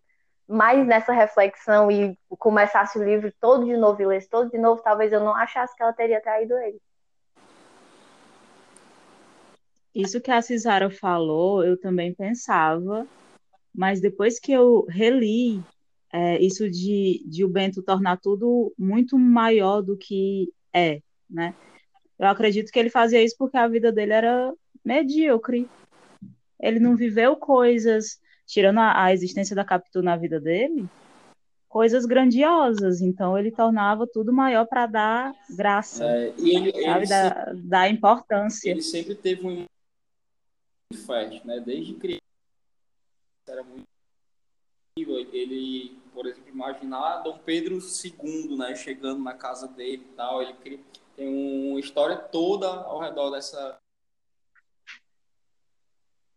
[0.48, 4.82] mais nessa reflexão e começasse o livro todo de novo e lesse todo de novo,
[4.82, 6.80] talvez eu não achasse que ela teria traído ele.
[9.94, 13.06] Isso que a Cisara falou, eu também pensava,
[13.74, 15.62] mas depois que eu reli
[16.12, 21.54] é, isso de, de o Bento tornar tudo muito maior do que é, né?
[22.18, 24.52] Eu acredito que ele fazia isso porque a vida dele era
[24.88, 25.68] medíocre.
[26.58, 30.88] Ele não viveu coisas, tirando a, a existência da Capitu na vida dele,
[31.68, 33.00] coisas grandiosas.
[33.00, 37.88] Então ele tornava tudo maior para dar graça, é, ele, sabe, ele da, sempre, da
[37.88, 38.70] importância.
[38.70, 39.66] Ele sempre teve um
[41.06, 41.60] fértil, né?
[41.60, 42.22] Desde criança
[43.46, 43.84] era muito
[44.98, 50.82] ele, por exemplo, imaginar Dom Pedro II, né, chegando na casa dele e tal, ele
[51.14, 51.28] tem
[51.70, 53.78] uma história toda ao redor dessa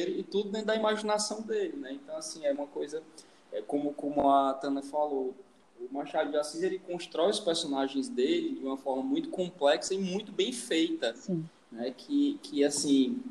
[0.09, 1.93] e tudo dentro da imaginação dele, né?
[1.93, 3.03] Então, assim, é uma coisa,
[3.51, 5.35] é como, como a Tana falou,
[5.79, 9.97] o Machado de Assis, ele constrói os personagens dele de uma forma muito complexa e
[9.97, 11.47] muito bem feita, Sim.
[11.71, 11.93] né?
[11.95, 13.21] Que, que, assim,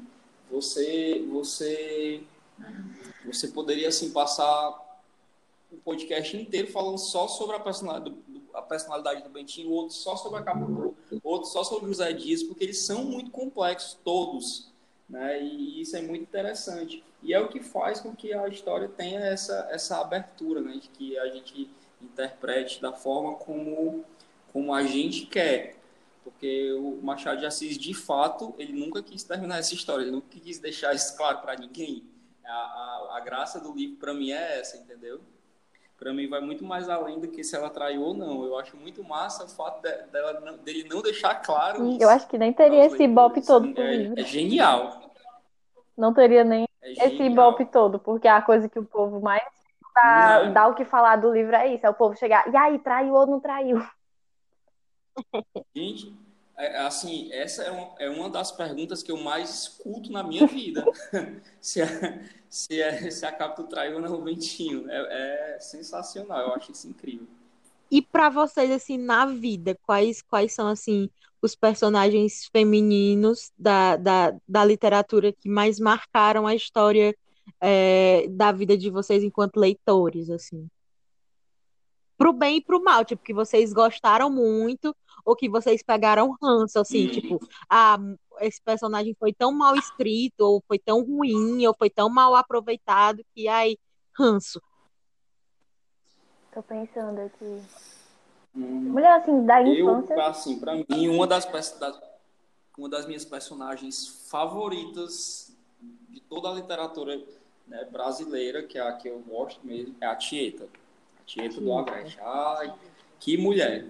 [0.50, 2.22] você, você,
[3.24, 4.88] você poderia, assim, passar
[5.70, 10.16] o podcast inteiro falando só sobre a personalidade do, a personalidade do Bentinho, outro só
[10.16, 14.69] sobre a Capitu, outro só sobre o José Dias, porque eles são muito complexos, todos,
[15.10, 15.42] né?
[15.42, 17.04] E isso é muito interessante.
[17.22, 20.78] E é o que faz com que a história tenha essa, essa abertura, né?
[20.80, 21.68] De que a gente
[22.00, 24.04] interprete da forma como,
[24.52, 25.76] como a gente quer.
[26.22, 30.28] Porque o Machado de Assis, de fato, ele nunca quis terminar essa história, ele nunca
[30.30, 32.04] quis deixar isso claro para ninguém.
[32.44, 35.20] A, a, a graça do livro, para mim, é essa, entendeu?
[36.00, 38.42] para mim vai muito mais além do que se ela traiu ou não.
[38.42, 40.32] Eu acho muito massa o fato de, dela
[40.64, 41.86] dele não deixar claro.
[41.90, 42.02] Isso.
[42.02, 44.10] Eu acho que nem teria esse ibope todo é.
[44.16, 44.99] É genial.
[46.00, 49.42] Não teria nem é esse ibope todo, porque a coisa que o povo mais
[49.94, 52.78] dá, dá o que falar do livro é isso, é o povo chegar, e aí,
[52.78, 53.86] traiu ou não traiu?
[55.76, 56.16] Gente,
[56.56, 60.46] é, assim, essa é uma, é uma das perguntas que eu mais escuto na minha
[60.46, 60.84] vida.
[61.60, 61.86] se, a,
[62.48, 64.90] se, a, se a Capitu traiu ou não o Ventinho.
[64.90, 67.26] É, é sensacional, eu acho isso incrível.
[67.90, 71.10] E para vocês, assim, na vida, quais, quais são, assim,
[71.42, 77.16] os personagens femininos da, da, da literatura que mais marcaram a história
[77.60, 80.68] é, da vida de vocês enquanto leitores, assim.
[82.16, 86.78] Pro bem e pro mal, tipo, que vocês gostaram muito ou que vocês pegaram ranço,
[86.78, 87.12] assim, uhum.
[87.12, 87.98] tipo, ah,
[88.40, 93.24] esse personagem foi tão mal escrito, ou foi tão ruim, ou foi tão mal aproveitado
[93.34, 93.76] que, ai,
[94.18, 94.60] ranço.
[96.52, 97.62] Tô pensando aqui.
[98.54, 100.14] Mulher, assim, da infância...
[100.14, 101.44] Eu, assim, pra mim, uma das,
[101.78, 102.00] das,
[102.76, 105.56] uma das minhas personagens favoritas
[106.08, 107.20] de toda a literatura
[107.66, 110.64] né, brasileira, que é a que eu gosto mesmo, é a Tieta.
[111.20, 112.18] A Tieta do Agreste.
[112.20, 112.74] Ai,
[113.18, 113.86] que mulher!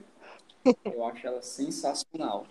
[0.84, 2.46] Eu acho ela sensacional.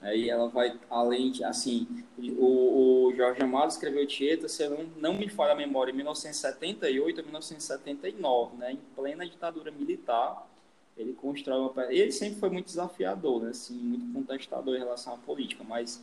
[0.00, 5.14] Aí ela vai, além de, assim, o, o Jorge Amado escreveu Tieta, se não, não
[5.14, 10.44] me falha a memória, em 1978 a 1979, né, em plena ditadura militar,
[11.02, 11.92] ele constrói uma...
[11.92, 13.50] Ele sempre foi muito desafiador, né?
[13.50, 16.02] Assim, muito contestador em relação à política, mas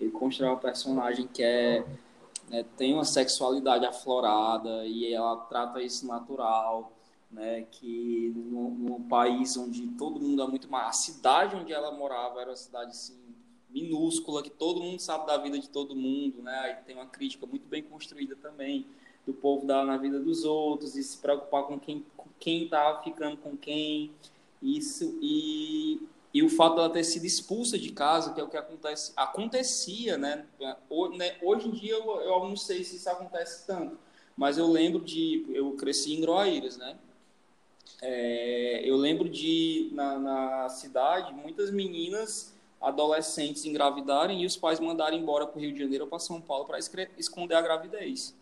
[0.00, 1.84] ele constrói uma personagem que é,
[2.48, 6.92] né, tem uma sexualidade aflorada e ela trata isso natural,
[7.30, 7.66] né?
[7.70, 10.88] Que num, país onde todo mundo é muito mais...
[10.88, 13.18] A cidade onde ela morava era uma cidade, assim,
[13.68, 16.58] minúscula, que todo mundo sabe da vida de todo mundo, né?
[16.60, 18.86] Aí tem uma crítica muito bem construída também
[19.26, 23.00] do povo dar na vida dos outros e se preocupar com quem com quem tá
[23.04, 24.10] ficando com quem
[24.62, 26.00] isso e
[26.32, 30.16] e o fato dela ter sido expulsa de casa que é o que acontece acontecia
[30.16, 30.46] né,
[31.16, 33.98] né hoje em dia eu, eu não sei se isso acontece tanto
[34.36, 36.96] mas eu lembro de eu cresci em Groaíras né
[38.00, 45.20] é, eu lembro de na, na cidade muitas meninas adolescentes engravidarem e os pais mandarem
[45.20, 46.78] embora para o Rio de Janeiro ou para São Paulo para
[47.18, 48.34] esconder a gravidez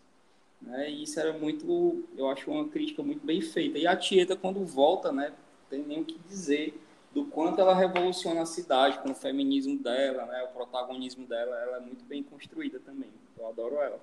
[0.61, 0.89] né?
[0.89, 3.77] E isso era muito, eu acho uma crítica muito bem feita.
[3.77, 5.33] E a Tieta, quando volta, né,
[5.69, 6.79] tem nem o que dizer
[7.13, 11.77] do quanto ela revoluciona a cidade com o feminismo dela, né, o protagonismo dela, ela
[11.77, 13.09] é muito bem construída também.
[13.37, 13.99] Eu adoro ela.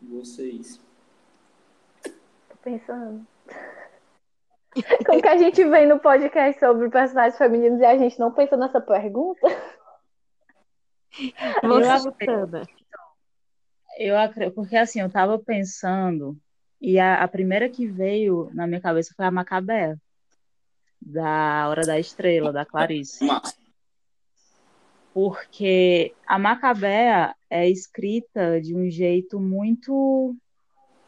[0.00, 0.80] Vocês.
[2.02, 3.26] Tô pensando.
[5.06, 8.56] Como que a gente vem no podcast sobre personagens femininos e a gente não pensa
[8.56, 9.48] nessa pergunta?
[11.62, 12.62] Você, Tana.
[13.98, 16.36] Eu acredito, porque assim, eu tava pensando,
[16.80, 19.98] e a, a primeira que veio na minha cabeça foi a Macabea,
[21.00, 23.24] da Hora da Estrela, da Clarice.
[23.24, 23.56] Massa.
[25.14, 30.36] Porque a Macabea é escrita de um jeito muito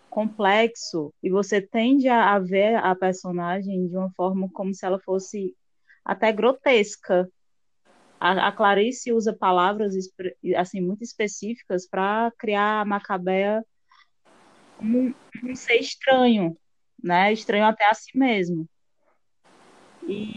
[0.08, 5.54] complexo e você tende a, ver a personagem de uma forma como se ela fosse
[6.02, 7.28] até grotesca.
[8.18, 9.94] A, a Clarice usa palavras
[10.56, 13.77] assim muito específicas para criar a Macabea como
[14.80, 15.14] um,
[15.44, 16.56] um ser estranho,
[17.02, 17.32] né?
[17.32, 18.68] Estranho até a si mesmo.
[20.06, 20.32] E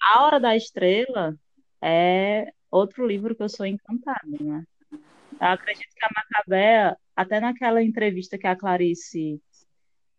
[0.00, 1.34] A Hora da Estrela
[1.82, 4.64] é outro livro que eu sou encantada, né?
[4.92, 9.40] Eu acredito que a Macabea, até naquela entrevista que a Clarice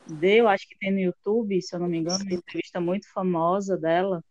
[0.07, 3.77] deu, acho que tem no YouTube, se eu não me engano, uma entrevista muito famosa
[3.77, 4.23] dela,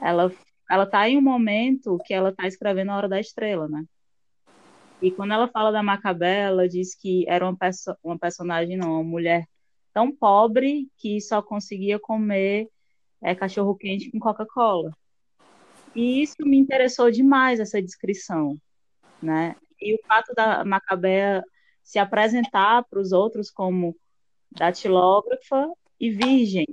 [0.00, 0.32] ela
[0.68, 3.84] ela tá em um momento que ela tá escrevendo A Hora da Estrela, né?
[5.00, 8.92] E quando ela fala da Macabea, ela diz que era uma, perso uma personagem, não,
[8.92, 9.46] uma mulher
[9.92, 12.68] tão pobre que só conseguia comer
[13.22, 14.90] é, cachorro quente com Coca-Cola.
[15.94, 18.56] E isso me interessou demais, essa descrição,
[19.22, 19.56] né?
[19.80, 21.42] E o fato da Macabea
[21.82, 23.96] se apresentar para os outros como
[24.50, 25.70] datilógrafa
[26.00, 26.66] e virgem.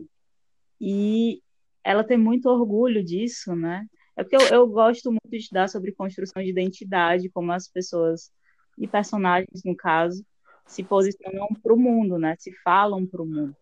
[0.80, 1.42] E
[1.84, 3.86] ela tem muito orgulho disso, né?
[4.16, 8.32] É porque eu, eu gosto muito de estudar sobre construção de identidade, como as pessoas
[8.78, 10.26] e personagens, no caso,
[10.66, 12.36] se posicionam para o mundo, né?
[12.38, 13.56] Se falam para o mundo.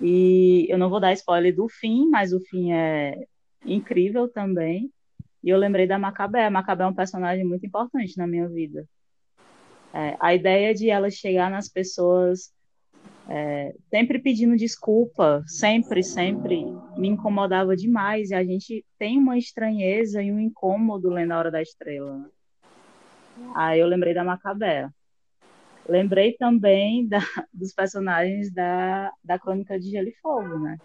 [0.00, 3.26] E eu não vou dar spoiler do fim, mas o fim é
[3.64, 4.90] incrível também.
[5.42, 6.46] E eu lembrei da Macabé.
[6.46, 8.86] A Macabé é um personagem muito importante na minha vida.
[9.92, 12.52] É, a ideia de ela chegar nas pessoas
[13.28, 16.64] é, sempre pedindo desculpa, sempre, sempre,
[16.96, 18.30] me incomodava demais.
[18.30, 22.18] E a gente tem uma estranheza e um incômodo lendo A Hora da Estrela.
[22.18, 22.28] né?
[23.54, 24.88] Aí eu lembrei da Macabé.
[25.88, 27.20] Lembrei também da,
[27.52, 30.76] dos personagens da, da Crônica de Gelo e Fogo, né?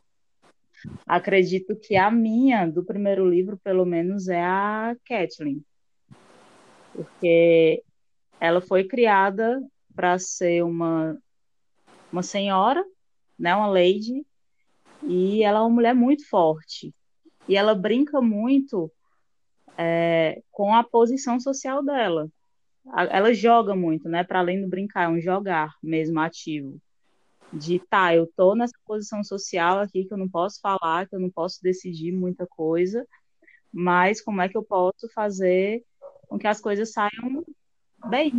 [1.05, 5.63] Acredito que a minha, do primeiro livro, pelo menos, é a Kathleen.
[6.93, 7.81] Porque
[8.39, 9.61] ela foi criada
[9.95, 11.17] para ser uma,
[12.11, 12.83] uma senhora,
[13.37, 14.25] né, uma lady,
[15.03, 16.93] e ela é uma mulher muito forte.
[17.47, 18.91] E ela brinca muito
[19.77, 22.29] é, com a posição social dela.
[23.09, 26.79] Ela joga muito, né, para além do brincar, é um jogar mesmo ativo.
[27.51, 31.19] De, tá, eu tô nessa posição social aqui que eu não posso falar, que eu
[31.19, 33.07] não posso decidir muita coisa,
[33.71, 35.83] mas como é que eu posso fazer
[36.27, 37.45] com que as coisas saiam
[38.09, 38.33] bem,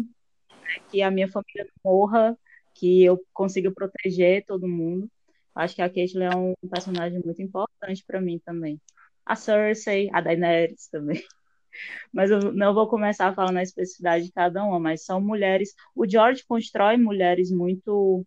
[0.50, 0.82] né?
[0.90, 2.38] Que a minha família não morra,
[2.78, 5.10] que eu consiga proteger todo mundo.
[5.54, 8.80] Acho que a Caitlyn é um personagem muito importante para mim também.
[9.24, 11.22] A Cersei, a Daenerys também.
[12.12, 15.74] Mas eu não vou começar a especificidade de cada uma, mas são mulheres.
[15.94, 18.24] O George constrói mulheres muito,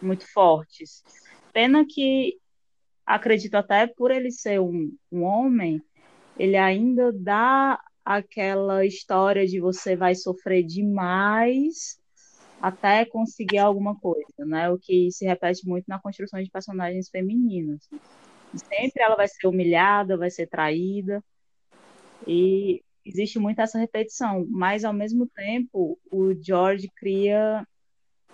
[0.00, 1.02] muito fortes.
[1.52, 2.38] Pena que,
[3.04, 5.82] acredito até por ele ser um, um homem,
[6.38, 11.99] ele ainda dá aquela história de você vai sofrer demais
[12.60, 14.70] até conseguir alguma coisa, né?
[14.70, 17.88] O que se repete muito na construção de personagens femininos.
[18.54, 21.22] Sempre ela vai ser humilhada, vai ser traída,
[22.26, 27.66] e existe muito essa repetição, mas ao mesmo tempo o George cria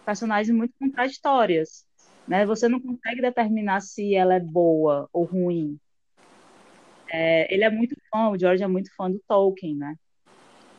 [0.04, 1.84] personagens muito contraditórias,
[2.26, 2.44] né?
[2.46, 5.78] Você não consegue determinar se ela é boa ou ruim.
[7.08, 9.94] É, ele é muito fã, o George é muito fã do Tolkien, né?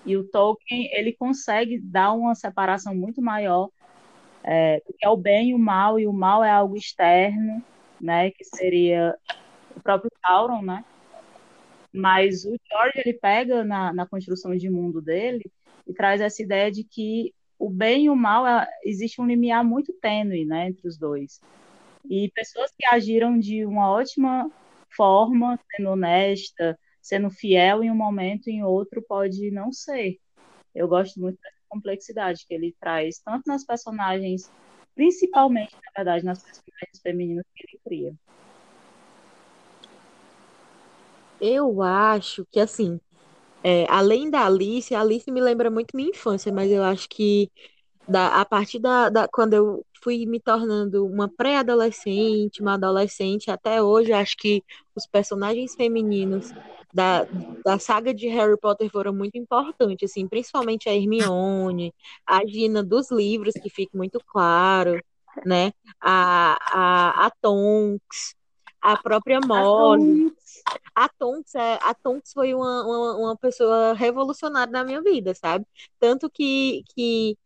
[0.08, 3.70] E o Tolkien ele consegue dar uma separação muito maior,
[4.42, 7.62] é, que é o bem e o mal, e o mal é algo externo,
[8.00, 8.32] né?
[8.32, 9.14] Que seria
[9.76, 10.86] o próprio Sauron, né?
[11.92, 15.44] Mas o George ele pega na, na construção de mundo dele
[15.86, 19.64] e traz essa ideia de que o bem e o mal é, existe um limiar
[19.66, 21.42] muito tênue, né, entre os dois.
[22.10, 24.50] E pessoas que agiram de uma ótima
[24.96, 30.18] forma, sendo honesta, sendo fiel em um momento, em outro pode não ser.
[30.76, 34.52] Eu gosto muito dessa complexidade que ele traz, tanto nas personagens,
[34.94, 38.14] principalmente, na verdade, nas personagens femininas que ele cria.
[41.40, 43.00] Eu acho que, assim,
[43.64, 47.50] é, além da Alice, a Alice me lembra muito minha infância, mas eu acho que
[48.08, 53.82] da, a partir da, da quando eu fui me tornando uma pré-adolescente, uma adolescente, até
[53.82, 54.64] hoje, acho que
[54.96, 56.54] os personagens femininos
[56.94, 57.28] da,
[57.66, 61.94] da saga de Harry Potter foram muito importantes, assim, principalmente a Hermione,
[62.26, 65.00] a Gina dos livros, que fica muito claro,
[65.46, 65.74] né?
[66.00, 68.36] A, a, a Tonks,
[68.82, 70.34] a própria Molly.
[70.96, 75.66] A Tonks, é, a Tonks foi uma, uma, uma pessoa revolucionária na minha vida, sabe?
[76.00, 77.38] Tanto que, que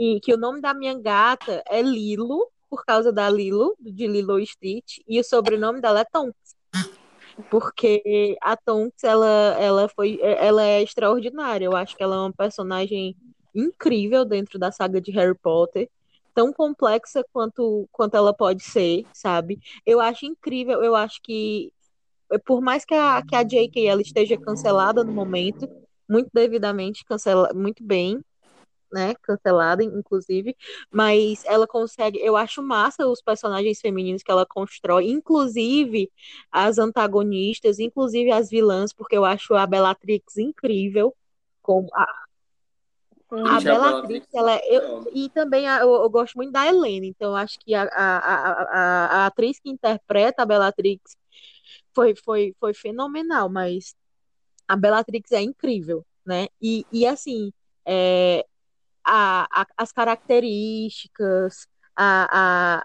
[0.00, 4.40] e que o nome da minha gata é Lilo, por causa da Lilo, de Lilo
[4.40, 6.56] Street, e o sobrenome dela é Tonks.
[7.50, 9.28] Porque a Tonks, ela,
[9.60, 11.66] ela, foi, ela é extraordinária.
[11.66, 13.14] Eu acho que ela é uma personagem
[13.54, 15.90] incrível dentro da saga de Harry Potter.
[16.34, 19.58] Tão complexa quanto, quanto ela pode ser, sabe?
[19.84, 21.74] Eu acho incrível, eu acho que
[22.46, 23.86] por mais que a, que a J.K.
[23.86, 25.68] ela esteja cancelada no momento,
[26.08, 28.22] muito devidamente cancela, muito bem,
[28.92, 30.56] né, cancelada, inclusive,
[30.90, 36.10] mas ela consegue, eu acho massa os personagens femininos que ela constrói, inclusive
[36.50, 41.14] as antagonistas, inclusive as vilãs, porque eu acho a Bellatrix incrível,
[41.62, 42.06] como a,
[43.30, 47.30] a Bellatrix, ela, é, eu, e também a, eu, eu, gosto muito da Helena, então
[47.30, 51.16] eu acho que a, a, a, a, atriz que interpreta a Bellatrix
[51.94, 53.94] foi, foi, foi fenomenal, mas
[54.66, 56.48] a Bellatrix é incrível, né?
[56.60, 57.52] E, e assim,
[57.84, 58.44] é,
[59.10, 62.84] a, a, as características, a,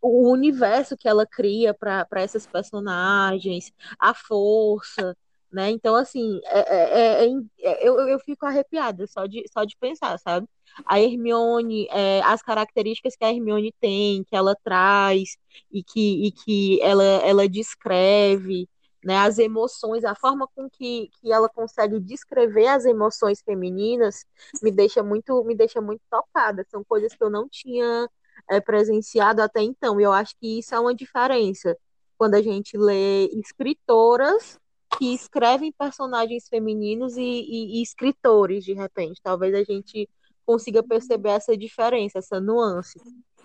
[0.00, 5.16] o universo que ela cria para essas personagens, a força,
[5.52, 5.70] né?
[5.70, 7.28] Então, assim, é, é, é,
[7.60, 10.48] é, eu, eu fico arrepiada só de, só de pensar, sabe?
[10.86, 15.36] A Hermione, é, as características que a Hermione tem, que ela traz
[15.70, 18.66] e que, e que ela, ela descreve,
[19.04, 24.24] né, as emoções, a forma com que, que ela consegue descrever as emoções femininas
[24.62, 26.64] me deixa muito me deixa muito tocada.
[26.70, 28.08] São coisas que eu não tinha
[28.48, 30.00] é, presenciado até então.
[30.00, 31.76] E eu acho que isso é uma diferença
[32.16, 34.58] quando a gente lê escritoras
[34.98, 39.20] que escrevem personagens femininos e, e, e escritores de repente.
[39.22, 40.08] Talvez a gente
[40.44, 43.00] consiga perceber essa diferença, essa nuance,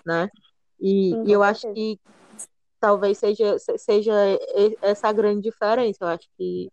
[0.05, 0.29] né?
[0.79, 1.99] E, e eu acho que
[2.79, 4.13] talvez seja, seja
[4.81, 6.03] essa a grande diferença.
[6.03, 6.71] Eu acho que,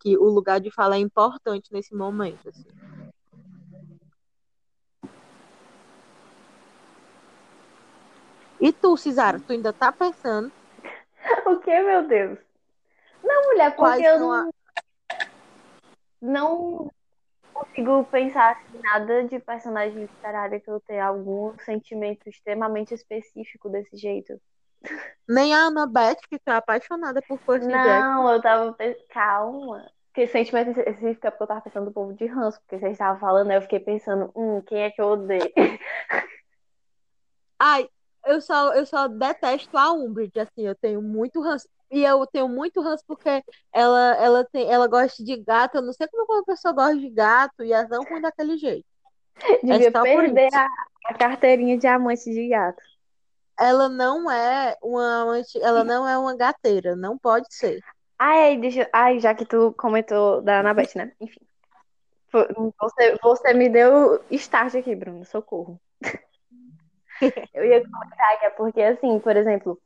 [0.00, 2.48] que o lugar de fala é importante nesse momento.
[2.48, 2.66] Assim.
[8.60, 10.50] E tu, Cisara, tu ainda tá pensando?
[11.46, 12.38] O que, meu Deus?
[13.22, 14.48] Não, mulher, porque eu não, a...
[16.22, 16.90] não
[17.52, 23.96] consigo pensar assim, nada de personagem literária que eu tenha algum sentimento extremamente específico desse
[23.96, 24.40] jeito.
[25.28, 28.32] Nem a Annabeth, que tá apaixonada por Percy Não, Jackson.
[28.32, 28.76] eu tava.
[29.08, 29.90] Calma.
[30.06, 33.20] Porque sentimento específico é porque eu tava pensando do povo de ranço, porque vocês estavam
[33.20, 35.52] falando, aí eu fiquei pensando, hum, quem é que eu odeio?
[37.58, 37.86] Ai,
[38.24, 41.68] eu só, eu só detesto a Umbridge, assim, eu tenho muito ranço.
[41.90, 45.76] E eu tenho muito ranço porque ela, ela, tem, ela gosta de gato.
[45.76, 48.86] Eu não sei como uma pessoa gosta de gato e elas não ruim daquele jeito.
[49.62, 50.66] Devia é perder a,
[51.06, 52.82] a carteirinha de amante de gato
[53.58, 57.80] ela não é uma ela não é uma gateira, não pode ser.
[58.18, 61.12] Ai, deixa, ai, já que tu comentou da Anabeth, né?
[61.20, 61.40] Enfim.
[62.78, 65.80] Você, você me deu start aqui, Bruno, socorro.
[67.54, 69.80] Eu ia comentar que é porque, assim, por exemplo,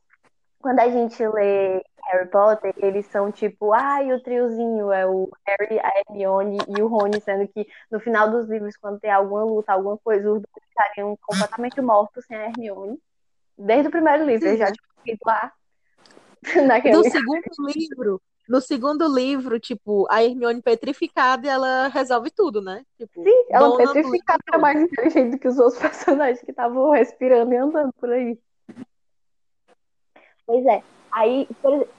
[0.59, 5.79] quando a gente lê Harry Potter, eles são tipo, ai, o triozinho é o Harry,
[5.79, 9.71] a Hermione e o Rony, sendo que no final dos livros, quando tem alguma luta,
[9.71, 12.99] alguma coisa, os dois estariam completamente mortos sem a Hermione.
[13.57, 15.51] Desde o primeiro livro, eu já tinha lá.
[16.67, 16.97] Naquele...
[16.97, 22.83] No segundo livro, no segundo livro, tipo, a Hermione petrificada ela resolve tudo, né?
[22.97, 27.53] Tipo, Sim, ela petrificada era mais inteligente do que os outros personagens que estavam respirando
[27.53, 28.37] e andando por aí.
[30.45, 30.83] Pois é.
[31.11, 31.47] Aí,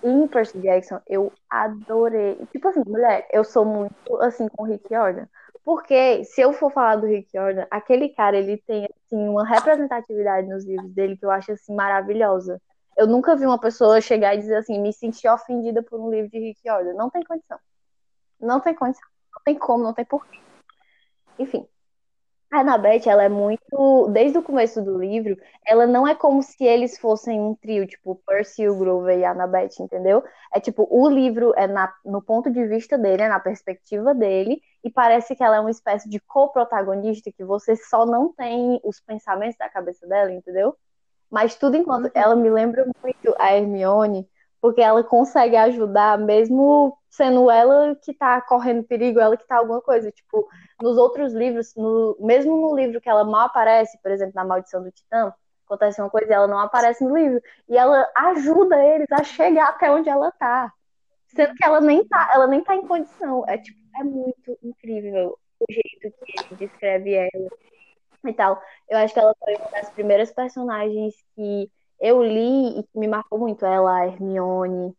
[0.03, 2.39] em Percy Jackson, eu adorei.
[2.51, 5.27] Tipo assim, mulher, eu sou muito assim com o Rick Jordan.
[5.65, 10.49] Porque se eu for falar do Rick Jordan, aquele cara, ele tem assim uma representatividade
[10.49, 12.61] nos livros dele que eu acho assim maravilhosa.
[12.97, 16.31] Eu nunca vi uma pessoa chegar e dizer assim, me senti ofendida por um livro
[16.31, 16.95] de Rick Jordan.
[16.95, 17.59] Não tem condição.
[18.41, 19.09] Não tem condição.
[19.35, 20.39] Não tem como, não tem porquê.
[21.39, 21.67] Enfim.
[22.53, 24.09] A Annabeth, ela é muito.
[24.13, 28.21] Desde o começo do livro, ela não é como se eles fossem um trio, tipo
[28.27, 30.23] Percy, o Grover e a Annabeth, entendeu?
[30.55, 34.61] É tipo, o livro é na, no ponto de vista dele, é na perspectiva dele,
[34.85, 39.01] e parece que ela é uma espécie de co-protagonista, que você só não tem os
[39.01, 40.77] pensamentos da cabeça dela, entendeu?
[41.31, 42.05] Mas tudo enquanto.
[42.07, 42.13] Uhum.
[42.15, 44.29] Ela me lembra muito a Hermione,
[44.63, 49.81] porque ela consegue ajudar, mesmo sendo ela que tá correndo perigo, ela que tá alguma
[49.83, 50.13] coisa.
[50.13, 50.49] Tipo,
[50.81, 54.81] nos outros livros, no, mesmo no livro que ela mal aparece, por exemplo, na Maldição
[54.81, 55.35] do Titã,
[55.67, 57.41] acontece uma coisa e ela não aparece no livro.
[57.69, 60.73] E ela ajuda eles a chegar até onde ela tá.
[61.27, 63.45] Sendo que ela nem tá, ela nem tá em condição.
[63.49, 67.51] É tipo, é muito incrível o jeito que ele descreve ela
[68.25, 68.63] e tal.
[68.89, 71.69] Eu acho que ela foi uma das primeiras personagens que
[72.03, 73.65] eu li e que me marcou muito.
[73.65, 74.93] Ela, a Hermione.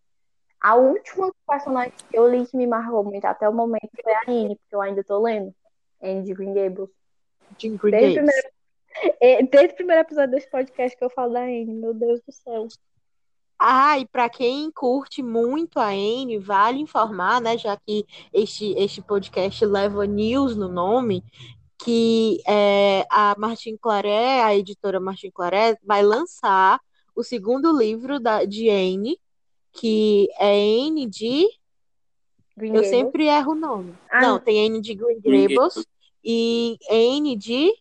[0.62, 4.22] A última personagem que eu li que me marcou muito até o momento foi a
[4.26, 5.54] Anne, porque eu ainda tô lendo.
[6.02, 6.90] Anne de Green Gables.
[7.58, 8.34] De Green Desde Gables.
[9.22, 12.32] primeiro, desde o primeiro episódio desse podcast que eu falo da Anne, meu Deus do
[12.32, 12.68] céu.
[13.60, 19.02] Ah, e para quem curte muito a Anne, vale informar, né, já que este, este
[19.02, 21.24] podcast leva news no nome,
[21.78, 26.80] que é, a Martin Claret, a editora Martin Claret, vai lançar
[27.16, 29.20] o segundo livro da, de Anne,
[29.72, 31.48] que é Anne de.
[32.56, 32.90] Green Eu Gables.
[32.90, 33.98] sempre erro o nome.
[34.10, 35.86] Ah, Não, tem Anne de Green Green Gables
[36.24, 37.74] e Anne de.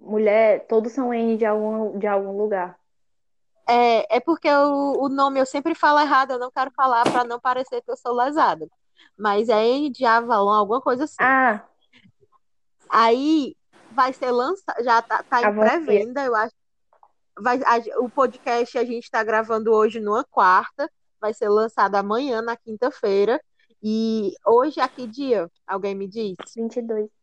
[0.00, 2.78] Mulher, todos são N de algum, de algum lugar.
[3.68, 7.24] É, é porque o, o nome eu sempre falo errado, eu não quero falar para
[7.24, 8.68] não parecer que eu sou lesada.
[9.16, 11.16] Mas é N de Avalon, alguma coisa assim.
[11.20, 11.64] Ah,
[12.88, 13.54] Aí
[13.92, 16.54] vai ser lançado, já tá, tá em pré-venda, eu acho.
[17.40, 22.42] Vai, a- o podcast a gente está gravando hoje numa quarta, vai ser lançado amanhã,
[22.42, 23.40] na quinta-feira.
[23.82, 25.50] E hoje é que dia?
[25.66, 26.34] Alguém me diz?
[26.56, 27.17] 22.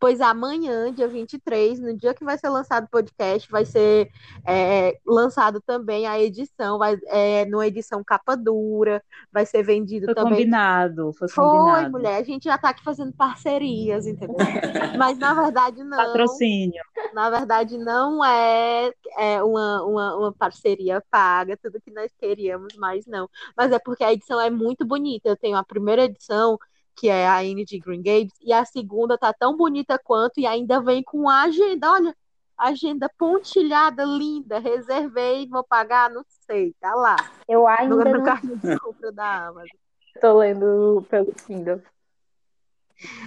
[0.00, 4.10] Pois amanhã, dia 23, no dia que vai ser lançado o podcast, vai ser
[4.46, 10.14] é, lançado também a edição, vai, é, numa edição capa dura, vai ser vendido Foi
[10.14, 10.32] também.
[10.32, 11.90] combinado, foi Foi, combinado.
[11.90, 14.36] mulher, a gente já tá aqui fazendo parcerias, entendeu?
[14.96, 15.96] Mas na verdade não.
[15.96, 16.82] Patrocínio.
[17.12, 23.06] Na verdade, não é, é uma, uma, uma parceria paga, tudo que nós queríamos, mas
[23.06, 23.28] não.
[23.56, 25.28] Mas é porque a edição é muito bonita.
[25.28, 26.58] Eu tenho a primeira edição,
[26.98, 30.46] que é a Anne de Green Gables, e a segunda tá tão bonita quanto, e
[30.46, 32.16] ainda vem com a agenda, olha,
[32.58, 34.58] agenda pontilhada, linda.
[34.58, 37.16] Reservei, vou pagar, não sei, tá lá.
[37.48, 39.68] Eu ainda no não cartão de compra da Amazon.
[40.20, 41.80] tô lendo pelo Kindle.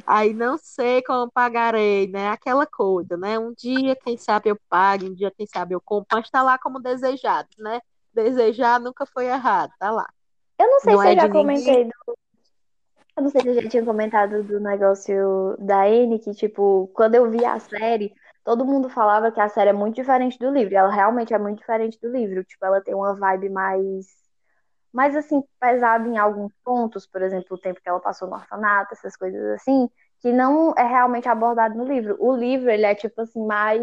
[0.05, 2.28] Aí não sei como pagarei, né?
[2.28, 3.39] Aquela coisa, né?
[3.39, 6.57] Um dia, quem sabe eu pague, um dia, quem sabe eu compro, mas tá lá
[6.57, 7.80] como desejado, né?
[8.13, 10.09] Desejar nunca foi errado, tá lá.
[10.59, 11.41] Eu não sei Não se é eu já ninguém.
[11.41, 12.17] comentei do...
[13.18, 17.16] Eu não sei se eu já tinha comentado do negócio da Anne, que, tipo, quando
[17.16, 20.76] eu vi a série, todo mundo falava que a série é muito diferente do livro.
[20.76, 22.43] Ela realmente é muito diferente do livro.
[22.43, 24.07] Tipo, ela tem uma vibe mais,
[24.93, 28.93] mais assim, pesada em alguns pontos, por exemplo, o tempo que ela passou no orfanato,
[28.93, 29.89] essas coisas assim,
[30.22, 32.16] que não é realmente abordado no livro.
[32.20, 33.82] O livro, ele é, tipo assim, mais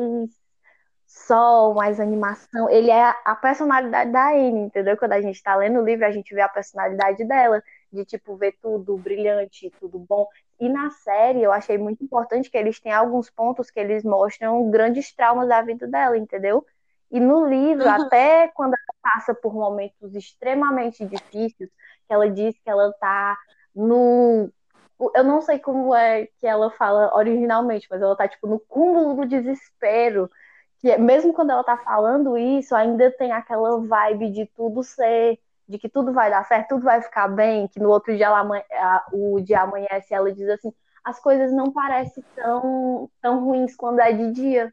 [1.06, 2.68] sol, mais animação.
[2.70, 4.96] Ele é a personalidade da Anne, entendeu?
[4.96, 7.62] Quando a gente tá lendo o livro, a gente vê a personalidade dela,
[7.92, 10.26] de, tipo, ver tudo brilhante, tudo bom.
[10.60, 14.70] E na série, eu achei muito importante que eles têm alguns pontos que eles mostram
[14.70, 16.64] grandes traumas da vida dela, entendeu?
[17.10, 17.88] E no livro, Uhum.
[17.88, 21.70] até quando ela passa por momentos extremamente difíceis,
[22.06, 23.36] que ela diz que ela tá
[23.74, 24.50] no.
[25.14, 29.14] Eu não sei como é que ela fala originalmente, mas ela tá, tipo, no cúmulo
[29.14, 30.28] do desespero.
[30.80, 35.38] Que é- mesmo quando ela tá falando isso, ainda tem aquela vibe de tudo ser.
[35.68, 38.42] De que tudo vai dar certo, tudo vai ficar bem, que no outro dia ela,
[39.12, 40.72] o dia amanhece ela diz assim:
[41.04, 44.72] as coisas não parecem tão, tão ruins quando é de dia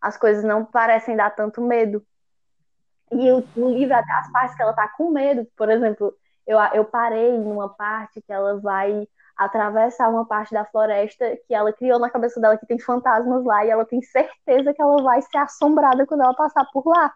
[0.00, 2.04] as coisas não parecem dar tanto medo.
[3.10, 6.14] E no livro, até as partes que ela tá com medo, por exemplo,
[6.46, 11.72] eu, eu parei numa parte que ela vai atravessar uma parte da floresta que ela
[11.72, 15.20] criou na cabeça dela que tem fantasmas lá e ela tem certeza que ela vai
[15.22, 17.12] ser assombrada quando ela passar por lá.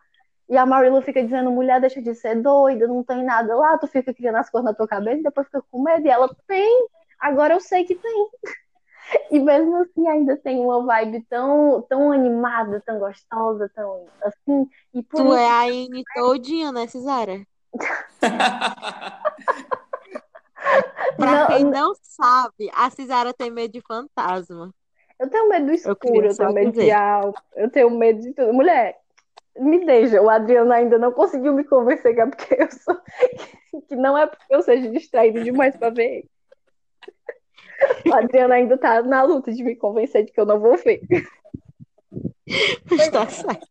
[0.51, 3.87] E a Marilla fica dizendo, mulher, deixa de ser doida, não tem nada lá, tu
[3.87, 6.07] fica criando as coisas na tua cabeça e depois fica com medo.
[6.07, 6.89] E ela tem,
[7.21, 8.29] agora eu sei que tem.
[9.31, 14.69] E mesmo assim ainda tem uma vibe tão, tão animada, tão gostosa, tão assim.
[14.95, 17.45] E por Tu isso é a Anne todinha, né, Cisara?
[21.19, 24.73] Pra Não, quem não- sabe, a Cisara tem medo de fantasma.
[25.19, 26.91] eu tenho medo do Eu escuro, eu, só tenho medo de dizer.
[26.91, 28.53] algo, eu tenho medo de tudo.
[28.53, 28.99] Mulher,
[29.57, 30.21] me deixa.
[30.21, 33.01] O Adriano ainda não conseguiu me convencer que é porque eu sou.
[33.89, 36.31] Que não é porque eu seja distraído demais pra ver ele.
[38.11, 41.01] O Adriano ainda tá na luta de me convencer de que eu não vou ver.
[42.91, 43.69] Mas tá certo.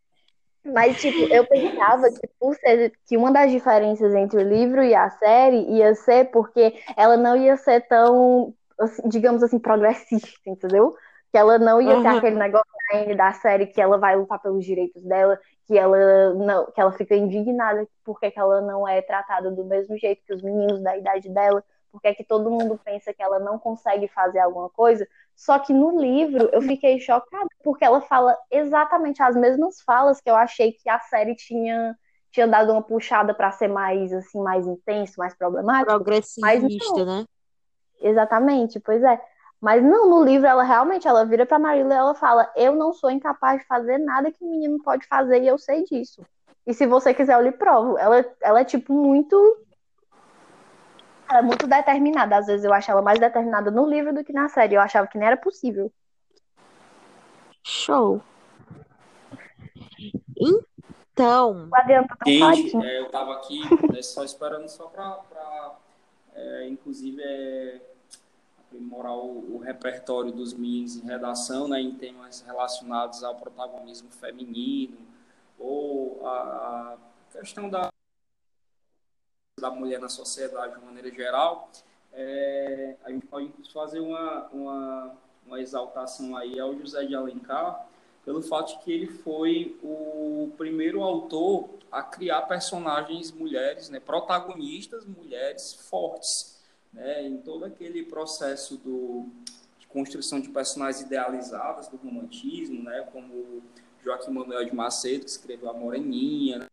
[0.64, 4.94] Mas, tipo, eu pensava que, por ser, que uma das diferenças entre o livro e
[4.94, 10.96] a série ia ser porque ela não ia ser tão, assim, digamos assim, progressista, entendeu?
[11.32, 12.18] Que ela não ia ter Uhum.
[12.18, 12.70] aquele negócio
[13.16, 17.16] da série que ela vai lutar pelos direitos dela, que ela não, que ela fica
[17.16, 21.30] indignada porque que ela não é tratada do mesmo jeito que os meninos da idade
[21.30, 25.08] dela, porque que todo mundo pensa que ela não consegue fazer alguma coisa.
[25.36, 30.30] Só que no livro eu fiquei chocada porque ela fala exatamente as mesmas falas que
[30.30, 31.96] eu achei que a série tinha
[32.32, 35.88] tinha dado uma puxada para ser mais assim, mais intenso, mais problemático.
[35.88, 37.26] Progressista, né?
[38.02, 39.20] Exatamente, pois é.
[39.62, 42.94] Mas não, no livro ela realmente ela vira pra Marilla e ela fala: "Eu não
[42.94, 46.22] sou incapaz de fazer nada que o menino pode fazer e eu sei disso.
[46.66, 47.98] E se você quiser eu lhe provo".
[47.98, 49.36] Ela ela é tipo muito
[51.30, 52.38] ela é muito determinada.
[52.38, 54.76] Às vezes eu acho ela mais determinada no livro do que na série.
[54.76, 55.92] Eu achava que nem era possível.
[57.64, 58.22] Show.
[60.40, 61.70] Então,
[62.08, 65.76] tá tão Gente, é, eu tava aqui né, só esperando só pra, pra,
[66.34, 67.82] é, inclusive, é,
[68.70, 74.98] aprimorar o, o repertório dos meninos em redação, né, em temas relacionados ao protagonismo feminino,
[75.58, 76.98] ou a,
[77.34, 77.92] a questão da,
[79.60, 81.70] da mulher na sociedade de maneira geral.
[82.14, 87.88] É, a gente pode fazer uma, uma, uma exaltação aí ao José de Alencar,
[88.24, 95.06] pelo fato de que ele foi o primeiro autor a criar personagens mulheres, né, protagonistas
[95.06, 96.59] mulheres fortes,
[96.92, 99.28] né, em todo aquele processo do,
[99.80, 103.62] de construção de personagens idealizadas do romantismo, né, como
[104.04, 106.66] Joaquim Manuel de Macedo, que escreveu A Moreninha, né,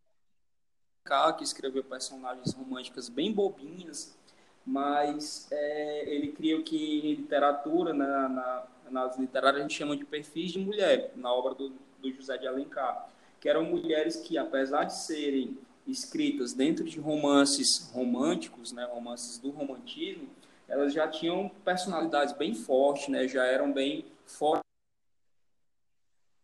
[1.37, 4.17] que escreveu personagens românticas bem bobinhas,
[4.65, 9.77] mas é, ele cria o que em literatura, né, na, na nas literárias a gente
[9.77, 11.69] chama de perfis de mulher, na obra do,
[12.01, 13.09] do, José de Alencar,
[13.39, 15.57] que eram mulheres que, apesar de serem
[15.87, 20.29] escritas dentro de romances românticos, né, romances do romantismo,
[20.67, 24.61] elas já tinham personalidades bem fortes, né, já eram bem fora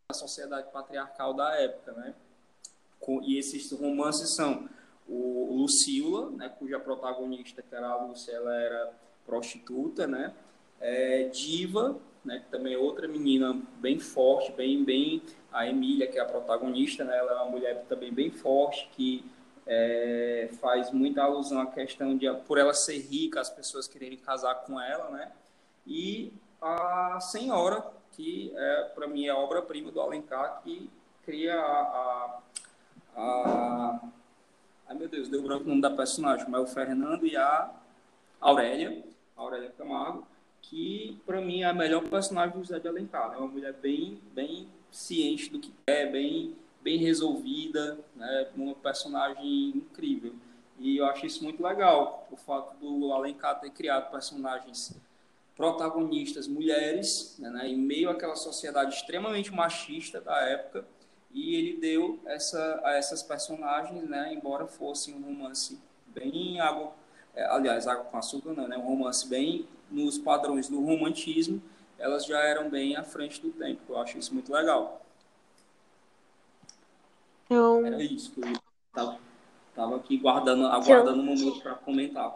[0.10, 2.16] da sociedade patriarcal da época, né?
[3.24, 4.70] E esses romances são
[5.08, 8.94] o Lucila, né, cuja protagonista, que era a Lúcia, ela era
[9.26, 10.34] prostituta, né?
[10.80, 15.22] É, Diva, né, que também é outra menina bem forte, bem, bem
[15.52, 19.26] a Emília, que é a protagonista, né, ela é uma mulher também bem forte, que
[19.68, 24.56] é, faz muita alusão à questão de, por ela ser rica, as pessoas quererem casar
[24.64, 25.32] com ela, né,
[25.86, 30.90] e a Senhora, que é, para mim é a obra-prima do Alencar, que
[31.26, 32.42] cria a,
[33.16, 34.00] a, a...
[34.88, 37.70] Ai, meu Deus, deu branco o nome da personagem, mas é o Fernando e a
[38.40, 39.04] Aurélia,
[39.36, 40.26] Aurélia Camargo,
[40.74, 43.28] que para mim é a melhor personagem do José de Alencar.
[43.28, 43.38] É né?
[43.38, 48.48] uma mulher bem, bem ciente do que é, bem, bem resolvida, né?
[48.56, 50.34] uma personagem incrível.
[50.80, 55.00] E eu acho isso muito legal, o fato do Alencar ter criado personagens
[55.56, 57.68] protagonistas mulheres, né?
[57.68, 60.84] em meio àquela sociedade extremamente machista da época,
[61.32, 64.34] e ele deu essa, a essas personagens, né?
[64.34, 66.94] embora fosse um romance bem água,
[67.36, 68.76] aliás, água com açúcar não, né?
[68.76, 71.62] um romance bem nos padrões do romantismo,
[71.98, 73.82] elas já eram bem à frente do tempo.
[73.90, 75.02] Eu acho isso muito legal.
[77.46, 77.86] Então...
[77.86, 78.52] Era isso que eu
[78.88, 79.18] estava
[79.76, 82.34] tava aqui guardando, aguardando um momento para comentar.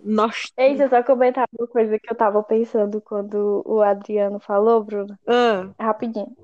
[0.00, 0.48] Nossa.
[0.56, 4.82] Ei, deixa eu só comentar uma coisa que eu tava pensando quando o Adriano falou,
[4.82, 5.18] Bruno.
[5.26, 5.68] Ah.
[5.78, 6.34] Rapidinho.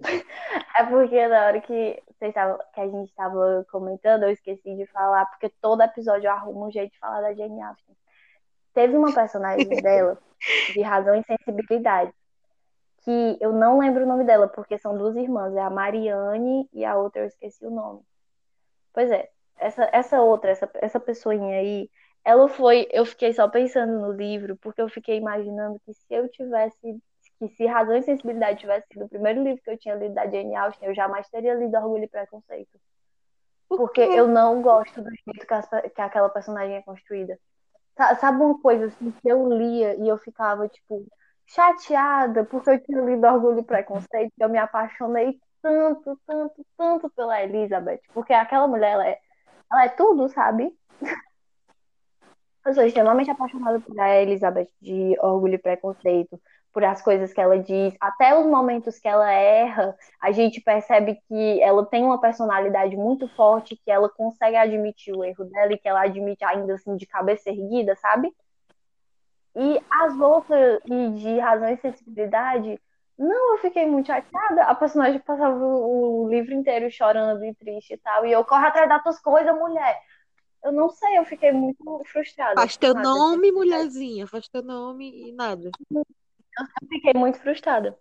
[0.76, 4.86] É porque na hora que, vocês tavam, que a gente estava comentando, eu esqueci de
[4.86, 7.96] falar, porque todo episódio eu arrumo um jeito de falar da Jane Austen.
[8.74, 10.18] Teve uma personagem dela,
[10.72, 12.12] de razão e sensibilidade,
[13.04, 16.84] que eu não lembro o nome dela, porque são duas irmãs, é a Mariane e
[16.84, 18.00] a outra eu esqueci o nome.
[18.92, 21.88] Pois é, essa, essa outra, essa, essa pessoinha aí,
[22.24, 26.28] ela foi, eu fiquei só pensando no livro, porque eu fiquei imaginando que se eu
[26.28, 26.98] tivesse,
[27.38, 30.26] que se Razão e Sensibilidade tivesse sido o primeiro livro que eu tinha lido da
[30.26, 32.80] Jane Austen, eu jamais teria lido Orgulho e Preconceito.
[33.68, 37.38] Porque eu não gosto do jeito que, que aquela personagem é construída.
[37.96, 41.06] Sabe uma coisa assim que eu lia e eu ficava, tipo,
[41.46, 47.10] chateada porque eu tinha lido Orgulho e Preconceito, que eu me apaixonei tanto, tanto, tanto
[47.10, 48.00] pela Elizabeth.
[48.12, 49.18] Porque aquela mulher, ela é,
[49.72, 50.76] ela é tudo, sabe?
[52.66, 56.40] Eu sou extremamente apaixonada por a Elizabeth de Orgulho e Preconceito,
[56.74, 61.20] por as coisas que ela diz, até os momentos que ela erra, a gente percebe
[61.28, 65.78] que ela tem uma personalidade muito forte, que ela consegue admitir o erro dela e
[65.78, 68.34] que ela admite ainda assim de cabeça erguida, sabe?
[69.54, 72.80] E as outras, e de razão e sensibilidade,
[73.16, 74.64] não, eu fiquei muito chateada.
[74.64, 78.88] A personagem passava o, livro inteiro chorando e triste e tal, e eu corro atrás
[78.88, 79.96] das tuas coisas, mulher.
[80.64, 82.56] Eu não sei, eu fiquei muito frustrada.
[82.56, 85.70] Faz teu nome, mulherzinha, faz teu nome e nada.
[86.58, 87.98] Eu fiquei muito frustrada.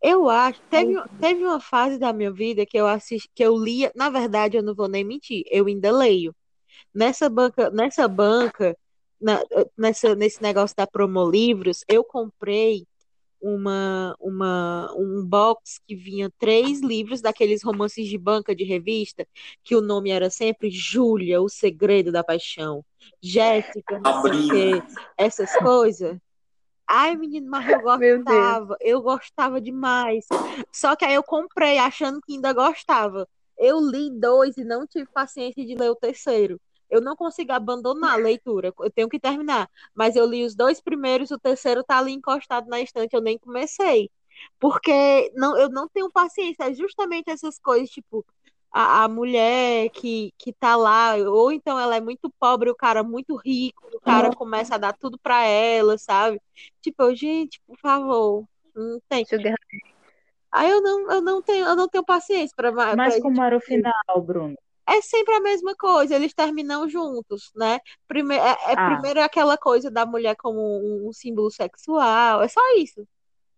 [0.00, 3.90] Eu acho, teve, teve uma fase da minha vida que eu assisti, que eu lia,
[3.96, 6.34] na verdade, eu não vou nem mentir, eu ainda leio.
[6.94, 8.76] Nessa banca, nessa banca,
[9.20, 9.42] na-
[9.76, 12.86] nessa, nesse negócio da Promo Livros, eu comprei
[13.40, 19.26] uma, uma, um box que vinha três livros daqueles romances de banca de revista,
[19.64, 22.84] que o nome era sempre Júlia, o Segredo da Paixão,
[23.20, 24.82] Jéssica, não sei o quê,
[25.16, 26.16] essas coisas.
[26.88, 30.26] Ai, menino, mas eu gostava, eu gostava demais.
[30.72, 33.28] Só que aí eu comprei achando que ainda gostava.
[33.58, 36.60] Eu li dois e não tive paciência de ler o terceiro.
[36.90, 39.68] Eu não consigo abandonar a leitura, eu tenho que terminar.
[39.94, 43.38] Mas eu li os dois primeiros, o terceiro tá ali encostado na estante, eu nem
[43.38, 44.10] comecei.
[44.58, 46.64] Porque não, eu não tenho paciência.
[46.64, 48.24] É justamente essas coisas, tipo,
[48.72, 53.02] a, a mulher que, que tá lá, ou então ela é muito pobre, o cara
[53.02, 56.40] muito rico, o cara começa a dar tudo pra ela, sabe?
[56.80, 58.44] Tipo, gente, por favor,
[58.74, 59.24] não tem.
[59.24, 59.56] Sugar
[60.50, 63.60] Aí eu não, eu não tenho, eu não tenho paciência para Mas como era o
[63.60, 63.92] final,
[64.24, 64.56] Bruno?
[64.86, 67.78] é sempre a mesma coisa, eles terminam juntos, né?
[68.06, 68.90] Primeiro, é, é Ah.
[68.90, 73.06] primeiro aquela coisa da mulher como um, um símbolo sexual, é só isso,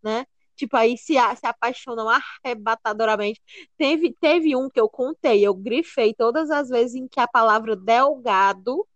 [0.02, 0.26] né?
[0.60, 2.06] Tipo, aí se, se apaixonam
[2.44, 3.40] arrebatadoramente.
[3.78, 7.74] Teve, teve um que eu contei, eu grifei todas as vezes em que a palavra
[7.74, 8.86] delgado,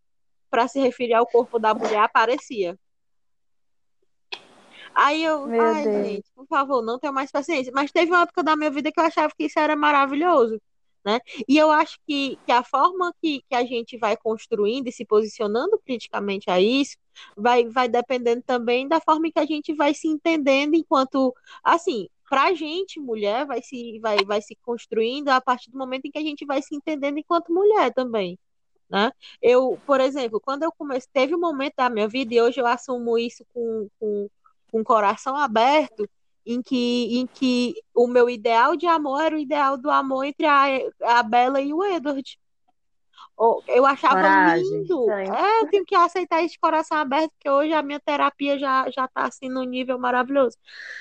[0.51, 2.79] para se referir ao corpo da mulher, aparecia.
[4.95, 6.07] Aí eu, Meu ai, Deus.
[6.07, 7.73] gente, por favor, não tenho mais paciência.
[7.75, 10.61] Mas teve uma época da minha vida que eu achava que isso era maravilhoso,
[11.05, 11.21] né?
[11.47, 15.05] E eu acho que, que a forma que, que a gente vai construindo e se
[15.05, 16.97] posicionando criticamente a isso
[17.37, 22.55] vai, vai dependendo também da forma que a gente vai se entendendo enquanto, assim, pra
[22.55, 26.23] gente, mulher, vai se, vai, vai se construindo a partir do momento em que a
[26.23, 28.39] gente vai se entendendo enquanto mulher também.
[28.89, 29.11] Né?
[29.43, 32.67] Eu, por exemplo, quando eu comecei, teve um momento da minha vida, e hoje eu
[32.67, 34.29] assumo isso com, com,
[34.71, 36.09] com o coração aberto,
[36.47, 40.47] em que, em que o meu ideal de amor era o ideal do amor entre
[40.47, 40.65] a,
[41.03, 42.39] a Bela e o Edward.
[43.67, 44.83] Eu achava Coragem.
[44.83, 45.11] lindo.
[45.11, 49.09] É, eu tenho que aceitar esse coração aberto, porque hoje a minha terapia já, já
[49.09, 50.57] tá assim num nível maravilhoso.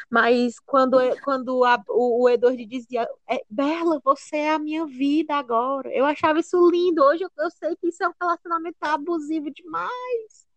[0.10, 5.36] Mas quando, quando a- o, o Edward dizia, é, Bela, você é a minha vida
[5.36, 5.90] agora.
[5.94, 7.04] Eu achava isso lindo.
[7.04, 10.48] Hoje eu, eu sei que isso é um relacionamento abusivo demais,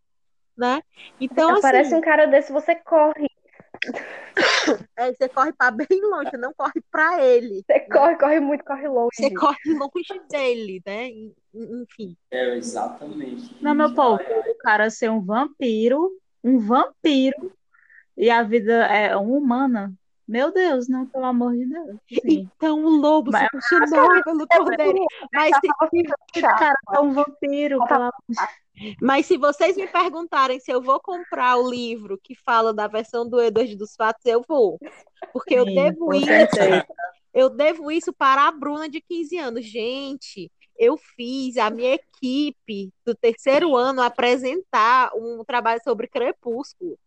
[0.56, 0.82] né?
[1.20, 3.28] Então, Aparece assim, um cara desse, você corre.
[4.96, 7.62] é, você corre para bem longe, você não corre para ele.
[7.66, 9.10] Você corre, corre muito, corre longe.
[9.14, 11.08] Você corre longe dele, né?
[11.08, 12.16] En- Enfim.
[12.30, 13.50] É, exatamente.
[13.62, 16.10] Não, meu povo, o cara ser um vampiro,
[16.44, 17.52] um vampiro,
[18.16, 19.92] e a vida é humana.
[20.26, 21.96] Meu Deus, não, pelo amor de Deus.
[22.08, 22.50] Sim.
[22.56, 23.48] Então o lobo se Mas-
[23.92, 25.06] apaixonou pelo cordeiro.
[25.32, 28.12] Mas se, cara é um vampiro, pelo amor
[29.00, 33.28] Mas se vocês me perguntarem se eu vou comprar o livro que fala da versão
[33.28, 34.78] do Edward dos Fatos, eu vou.
[35.32, 36.86] Porque eu Sim, devo com isso, certeza.
[37.32, 39.64] eu devo isso para a Bruna de 15 anos.
[39.64, 46.98] Gente, eu fiz a minha equipe do terceiro ano apresentar um trabalho sobre crepúsculo.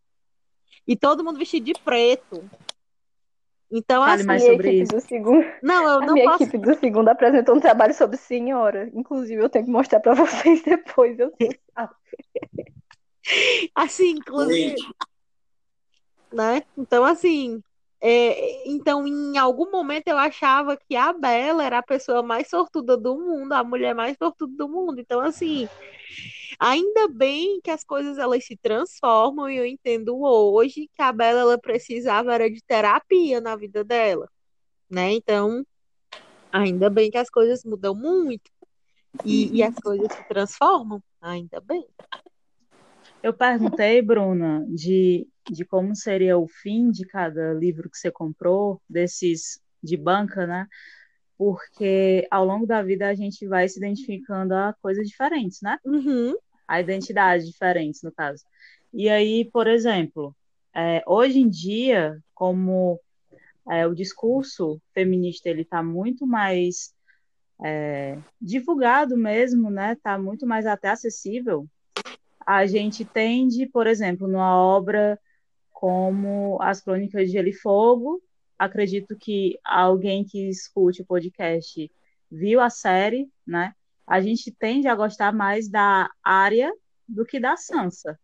[0.87, 2.49] E todo mundo vestido de preto.
[3.71, 4.93] Então, Fale assim, mais minha sobre equipe isso.
[4.93, 6.43] do segundo, não, eu a não minha posso.
[6.43, 8.89] equipe do segundo apresentou um trabalho sobre senhora.
[8.93, 11.19] Inclusive, eu tenho que mostrar pra vocês depois.
[11.19, 11.59] Eu sei.
[13.75, 14.75] Assim, inclusive.
[16.33, 16.63] Né?
[16.77, 17.61] Então, assim,
[18.01, 22.95] é, então em algum momento eu achava que a Bela era a pessoa mais sortuda
[22.95, 24.99] do mundo, a mulher mais sortuda do mundo.
[24.99, 25.67] Então, assim,
[26.57, 31.41] ainda bem que as coisas elas se transformam e eu entendo hoje que a Bela
[31.41, 34.29] ela precisava era de terapia na vida dela,
[34.89, 35.11] né?
[35.11, 35.65] Então,
[36.51, 38.49] ainda bem que as coisas mudam muito
[39.25, 41.85] e, e as coisas se transformam, ainda bem.
[43.21, 48.81] Eu perguntei, Bruna, de, de como seria o fim de cada livro que você comprou,
[48.89, 50.67] desses de banca, né?
[51.37, 55.77] Porque ao longo da vida a gente vai se identificando a coisas diferentes, né?
[55.85, 56.35] Uhum,
[56.67, 58.43] A identidade diferentes, no caso.
[58.93, 60.35] E aí, por exemplo,
[60.75, 62.99] é, hoje em dia, como
[63.69, 66.93] é, o discurso feminista ele está muito mais
[67.61, 69.93] é, divulgado mesmo, né?
[69.93, 71.67] Está muito mais até acessível.
[72.45, 75.19] A gente tende, por exemplo, numa obra
[75.79, 78.21] como As Crônicas de Gelo e Fogo,
[78.57, 81.89] acredito que alguém que escute o podcast
[82.29, 83.73] viu a série, né?
[84.05, 86.69] A gente tende a gostar mais da Arya
[87.07, 88.19] do que da Sansa.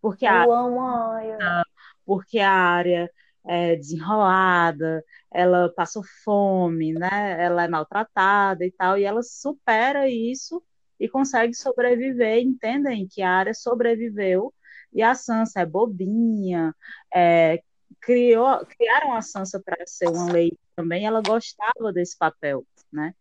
[0.00, 1.62] Porque a Eu amo a Aya.
[2.06, 3.10] porque a área
[3.44, 7.36] é desenrolada, ela passou fome, né?
[7.38, 10.62] Ela é maltratada e tal, e ela supera isso
[10.98, 12.38] e consegue sobreviver.
[12.38, 14.54] Entendem que a área sobreviveu
[14.92, 16.74] e a Sansa é bobinha,
[17.14, 17.62] é,
[18.00, 23.14] criou, criaram a Sansa para ser uma lei também, ela gostava desse papel, né?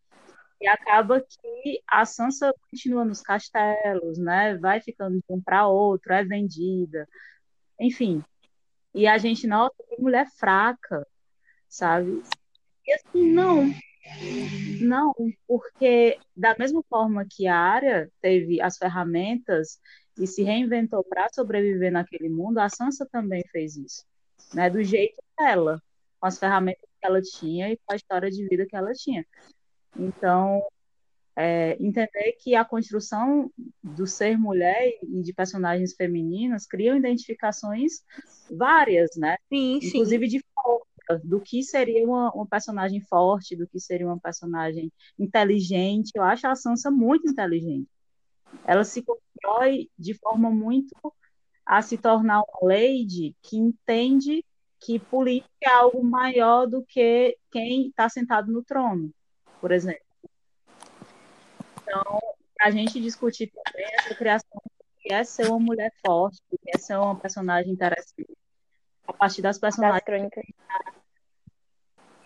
[0.59, 4.57] E acaba que a Sansa continua nos castelos, né?
[4.57, 7.07] Vai ficando de um para outro, é vendida,
[7.79, 8.23] enfim.
[8.93, 11.05] E a gente, nossa, que mulher fraca,
[11.69, 12.23] sabe?
[12.85, 13.71] E assim, não.
[14.81, 15.13] Não,
[15.47, 19.79] porque da mesma forma que a área teve as ferramentas
[20.19, 24.03] e se reinventou para sobreviver naquele mundo, a Sansa também fez isso,
[24.53, 24.69] né?
[24.69, 25.81] Do jeito dela,
[26.19, 29.25] com as ferramentas que ela tinha e com a história de vida que ela tinha.
[29.95, 30.63] Então,
[31.35, 33.51] é, entender que a construção
[33.83, 38.01] do ser mulher e de personagens femininas criam identificações
[38.49, 39.37] várias, né?
[39.47, 40.37] Sim, Inclusive sim.
[40.37, 46.11] de força, do que seria uma, uma personagem forte, do que seria uma personagem inteligente.
[46.15, 47.87] Eu acho a Sansa muito inteligente.
[48.65, 50.95] Ela se constrói de forma muito
[51.65, 54.43] a se tornar uma lady que entende
[54.79, 59.11] que política é algo maior do que quem está sentado no trono,
[59.59, 60.05] por exemplo.
[61.81, 62.19] Então,
[62.61, 64.61] a gente discutir também essa criação
[65.01, 68.37] que é ser uma mulher forte, que é ser uma personagem interessante.
[69.07, 70.43] A partir das Das personagens, crônicas.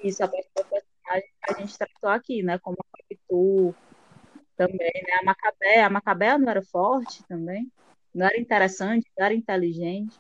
[0.04, 2.58] isso, a partir das personagens que a gente tratou aqui, né?
[2.60, 3.76] Como a Capitu
[4.68, 5.14] também, né?
[5.20, 7.72] A Macabé, a Macabé não era forte também,
[8.14, 10.20] não era interessante, não era inteligente.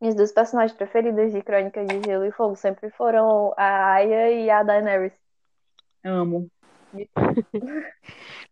[0.00, 4.50] Minhas duas personagens preferidas de Crônicas de Gelo e Fogo sempre foram a Arya e
[4.50, 5.12] a Daenerys.
[6.02, 6.48] Amo.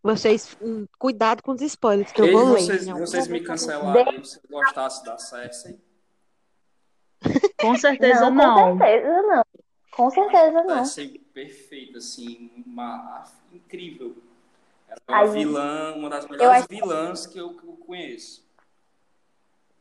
[0.03, 2.61] Vocês, hum, cuidado com os spoilers que eu Ei, vou ler.
[2.61, 2.99] vocês, Não.
[2.99, 5.81] vocês me cancelariam se eu gostasse da Cersei?
[7.61, 8.79] Com certeza não, não.
[8.79, 9.45] com certeza não.
[9.91, 10.85] Com certeza não.
[11.39, 13.23] Perfeita, assim, uma
[13.53, 14.17] incrível.
[14.89, 18.45] Ela é uma Ai, vilã, uma das melhores acho- vilãs que eu, que eu conheço.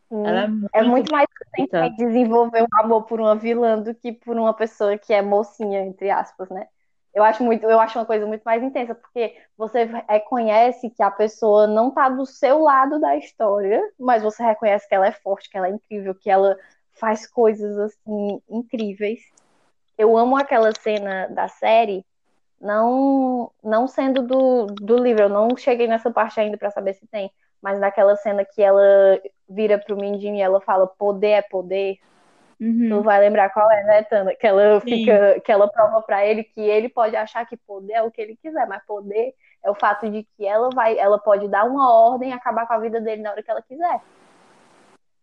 [0.07, 0.23] Sim.
[0.23, 4.11] Ela é muito, É muito mais potente desenvolver um amor por uma vilã do que
[4.11, 6.67] por uma pessoa que é mocinha, entre aspas, né?
[7.11, 11.09] Eu acho muito, eu acho uma coisa muito mais intensa, porque você reconhece que a
[11.09, 15.49] pessoa não tá do seu lado da história, mas você reconhece que ela é forte,
[15.49, 16.55] que ela é incrível, que ela
[16.99, 19.35] faz coisas assim incríveis.
[19.97, 22.05] Eu amo aquela cena da série,
[22.59, 27.07] não não sendo do, do livro, eu não cheguei nessa parte ainda pra saber se
[27.07, 27.31] tem,
[27.61, 28.81] mas naquela cena que ela
[29.49, 31.99] vira pro Mindinho e ela fala poder é poder,
[32.59, 32.89] Uhum.
[32.89, 34.35] Tu vai lembrar qual é, né, Tana?
[34.35, 34.89] Que ela Sim.
[34.89, 38.21] fica, que ela prova pra ele que ele pode achar que poder é o que
[38.21, 41.91] ele quiser, mas poder é o fato de que ela vai, ela pode dar uma
[41.91, 44.01] ordem e acabar com a vida dele na hora que ela quiser.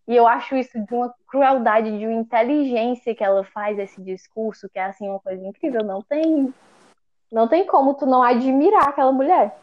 [0.06, 4.68] E eu acho isso de uma crueldade, de uma inteligência que ela faz esse discurso,
[4.68, 5.82] que é assim uma coisa incrível.
[5.82, 6.52] Não tem,
[7.32, 9.56] não tem como tu não admirar aquela mulher,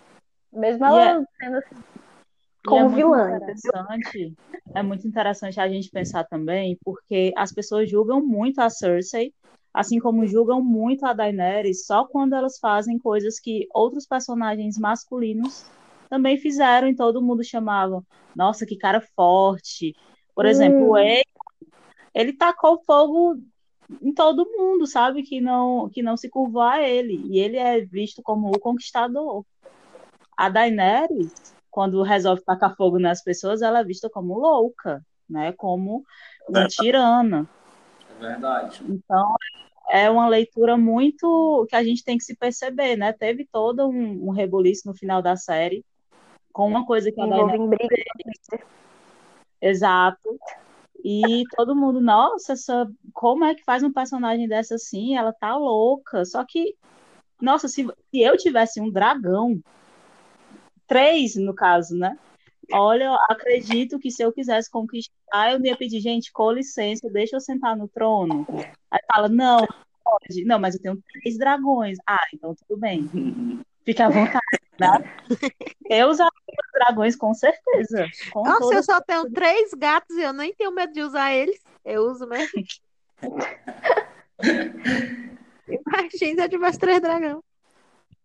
[0.51, 3.35] mesmo ela sendo assim, é como muito vilã.
[3.35, 4.33] interessante,
[4.75, 9.33] é muito interessante a gente pensar também, porque as pessoas julgam muito a Cersei,
[9.73, 15.65] assim como julgam muito a Daenerys, só quando elas fazem coisas que outros personagens masculinos
[16.09, 18.03] também fizeram e todo mundo chamava,
[18.35, 19.95] nossa, que cara forte.
[20.35, 20.95] Por exemplo, o Hum.
[20.95, 21.21] Aegon,
[22.13, 23.37] ele tacou fogo
[24.01, 25.23] em todo mundo, sabe?
[25.23, 27.21] Que não, que não se curvou a ele.
[27.29, 29.43] E ele é visto como o conquistador.
[30.37, 31.33] A Daenerys,
[31.69, 35.51] quando resolve tacar fogo nas pessoas, ela é vista como louca, né?
[35.53, 36.03] Como
[36.47, 37.47] uma tirana.
[38.17, 38.81] É verdade.
[38.87, 39.35] Então,
[39.89, 43.11] é uma leitura muito que a gente tem que se perceber, né?
[43.13, 45.85] Teve todo um, um rebuliço no final da série
[46.51, 48.67] com uma coisa que a Daenerys em briga no Twitter.
[49.61, 50.39] Exato.
[51.03, 55.15] E todo mundo, nossa, essa, como é que faz um personagem dessa assim?
[55.15, 56.25] Ela tá louca.
[56.25, 56.75] Só que,
[57.41, 59.59] nossa, se, se eu tivesse um dragão,
[60.87, 62.17] três no caso, né?
[62.73, 67.35] Olha, eu acredito que se eu quisesse conquistar, eu ia pedir, gente, com licença, deixa
[67.35, 68.45] eu sentar no trono.
[68.89, 69.67] Aí fala, não,
[70.03, 70.45] pode.
[70.45, 71.97] Não, mas eu tenho três dragões.
[72.07, 73.09] Ah, então tudo bem.
[73.83, 74.39] Fique à vontade,
[74.79, 75.03] né?
[75.89, 78.07] Eu usaria os dragões com certeza.
[78.31, 81.33] Com Nossa, toda eu só tenho três gatos e eu nem tenho medo de usar
[81.33, 81.59] eles.
[81.83, 82.63] Eu uso mesmo.
[85.67, 87.43] Imagina se eu tivesse três dragão.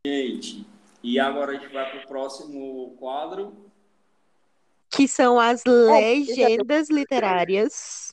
[0.07, 0.67] Gente,
[1.03, 3.57] e agora a gente vai pro próximo quadro.
[4.91, 8.06] Que são as legendas literárias.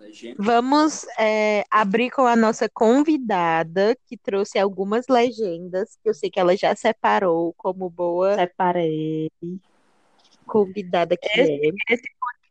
[0.00, 0.36] Legenda.
[0.38, 6.40] Vamos é, abrir com a nossa convidada, que trouxe algumas legendas, que eu sei que
[6.40, 9.30] ela já separou como boa Separei.
[10.46, 11.70] convidada que é.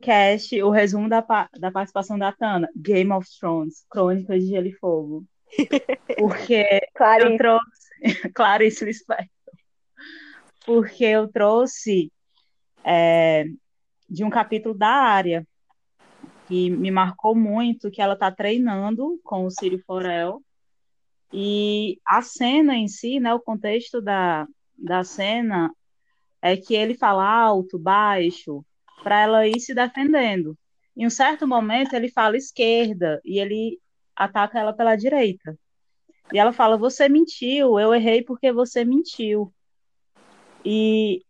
[0.00, 1.20] Cast, o resumo da,
[1.58, 2.68] da participação da Tana.
[2.74, 5.26] Game of Thrones, Crônicas de Gelo e Fogo.
[6.18, 7.90] Porque eu Clarice, trouxe.
[8.32, 9.54] Clarice Lispector.
[10.64, 12.10] Porque eu trouxe
[12.84, 13.44] é,
[14.08, 15.46] de um capítulo da área.
[16.50, 20.42] Que me marcou muito, que ela está treinando com o Círio Forel.
[21.32, 25.72] E a cena em si, né, o contexto da, da cena
[26.42, 28.64] é que ele fala alto, baixo,
[29.04, 30.58] para ela ir se defendendo.
[30.96, 33.78] Em um certo momento, ele fala esquerda e ele
[34.16, 35.56] ataca ela pela direita.
[36.32, 39.54] E ela fala: Você mentiu, eu errei porque você mentiu.
[40.64, 41.22] E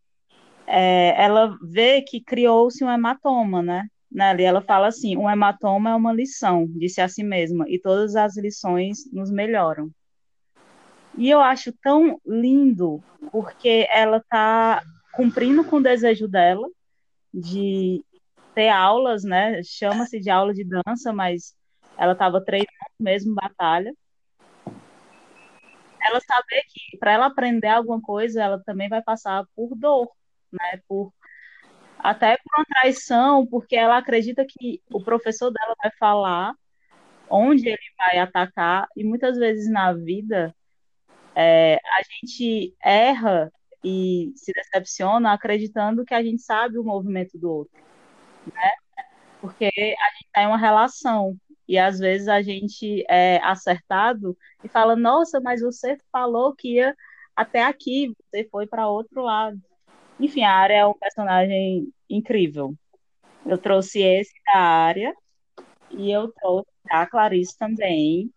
[0.66, 3.87] é, ela vê que criou-se um hematoma, né?
[4.12, 8.16] E ela fala assim: um hematoma é uma lição, disse a si mesma, e todas
[8.16, 9.90] as lições nos melhoram.
[11.16, 14.82] E eu acho tão lindo, porque ela está
[15.12, 16.66] cumprindo com o desejo dela
[17.32, 18.04] de
[18.54, 19.62] ter aulas, né?
[19.62, 21.54] Chama-se de aula de dança, mas
[21.96, 23.94] ela estava treinando mesmo batalha.
[26.02, 30.11] Ela saber que para ela aprender alguma coisa, ela também vai passar por dor,
[30.50, 30.80] né?
[30.88, 31.12] Por
[32.03, 36.55] até por uma traição, porque ela acredita que o professor dela vai falar
[37.28, 40.55] onde ele vai atacar, e muitas vezes na vida
[41.34, 43.53] é, a gente erra
[43.84, 47.80] e se decepciona acreditando que a gente sabe o movimento do outro,
[48.46, 48.72] né?
[49.40, 51.36] Porque a gente está em uma relação
[51.66, 56.94] e às vezes a gente é acertado e fala: Nossa, mas você falou que ia
[57.34, 59.59] até aqui, você foi para outro lado.
[60.21, 62.75] Enfim, a área é um personagem incrível.
[63.47, 65.14] Eu trouxe esse da área
[65.91, 68.31] e eu trouxe a Clarice também,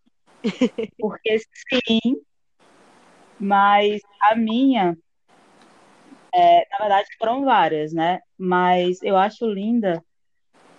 [0.98, 2.22] porque sim,
[3.38, 4.98] mas a minha,
[6.34, 8.22] é, na verdade foram várias, né?
[8.38, 10.02] Mas eu acho linda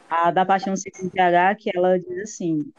[0.09, 2.73] a da Paixão Segundo PH, que ela diz assim: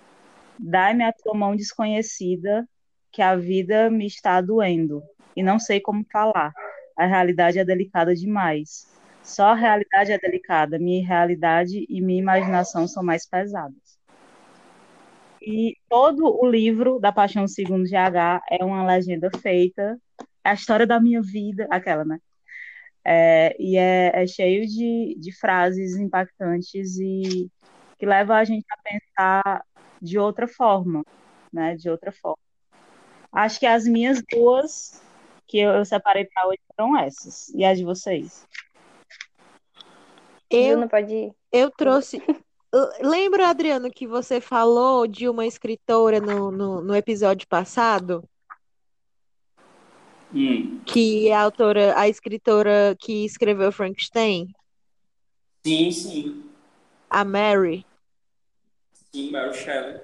[0.57, 2.67] Dai-me a tua mão desconhecida,
[3.11, 5.03] que a vida me está doendo,
[5.35, 6.51] e não sei como falar
[6.97, 8.87] a realidade é delicada demais.
[9.23, 13.99] Só a realidade é delicada, minha realidade e minha imaginação são mais pesadas.
[15.41, 19.99] E todo o livro da Paixão Segundo GH é uma legenda feita,
[20.43, 22.19] é a história da minha vida, aquela, né?
[23.03, 27.51] É, e é, é cheio de, de frases impactantes e
[27.99, 29.65] que leva a gente a pensar
[30.01, 31.03] de outra forma,
[31.53, 31.75] né?
[31.75, 32.41] De outra forma.
[33.31, 35.01] Acho que as minhas duas
[35.47, 37.49] que eu, eu separei para hoje foram essas.
[37.49, 38.47] E as de vocês?
[40.49, 41.33] Eu, Juna, pode ir.
[41.51, 42.21] eu trouxe.
[43.01, 48.27] Lembra, Adriano, que você falou de uma escritora no, no, no episódio passado?
[50.33, 50.81] Hum.
[50.85, 54.53] Que é a autora, a escritora que escreveu Frankenstein,
[55.65, 56.43] Sim, sim.
[57.09, 57.85] a Mary.
[59.13, 60.01] Sim, Mary Shelley.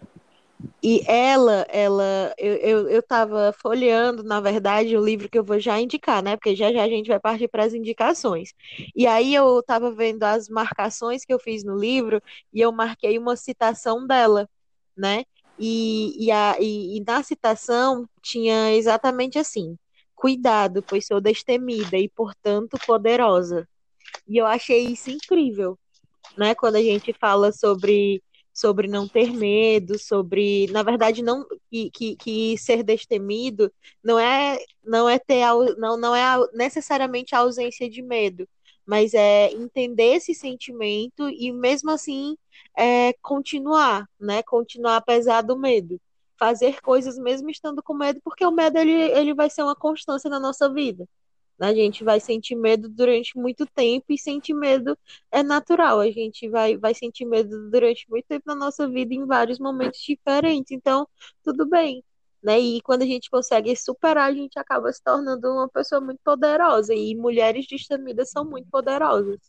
[0.83, 5.59] E ela, ela, eu, eu, eu tava folheando, na verdade, o livro que eu vou
[5.59, 6.35] já indicar, né?
[6.35, 8.53] Porque já já a gente vai partir para as indicações.
[8.95, 12.21] E aí eu tava vendo as marcações que eu fiz no livro
[12.51, 14.49] e eu marquei uma citação dela,
[14.97, 15.23] né?
[15.57, 19.77] E, e, a, e, e na citação tinha exatamente assim:
[20.15, 23.67] Cuidado, pois sou destemida e, portanto, poderosa.
[24.27, 25.77] E eu achei isso incrível,
[26.37, 26.55] né?
[26.55, 28.23] Quando a gente fala sobre
[28.61, 34.59] sobre não ter medo, sobre, na verdade, não que, que, que ser destemido não é
[34.83, 35.43] não é ter
[35.77, 38.47] não, não é necessariamente a ausência de medo,
[38.85, 42.37] mas é entender esse sentimento e mesmo assim
[42.77, 44.43] é, continuar, né?
[44.43, 45.99] Continuar apesar do medo.
[46.37, 50.29] Fazer coisas mesmo estando com medo, porque o medo ele, ele vai ser uma constância
[50.29, 51.07] na nossa vida.
[51.61, 54.97] A gente vai sentir medo durante muito tempo e sentir medo
[55.31, 55.99] é natural.
[55.99, 59.99] A gente vai, vai sentir medo durante muito tempo na nossa vida em vários momentos
[60.01, 60.71] diferentes.
[60.71, 61.07] Então,
[61.43, 62.03] tudo bem.
[62.41, 62.59] Né?
[62.59, 66.95] E quando a gente consegue superar, a gente acaba se tornando uma pessoa muito poderosa.
[66.95, 69.39] E mulheres destemidas são muito poderosas.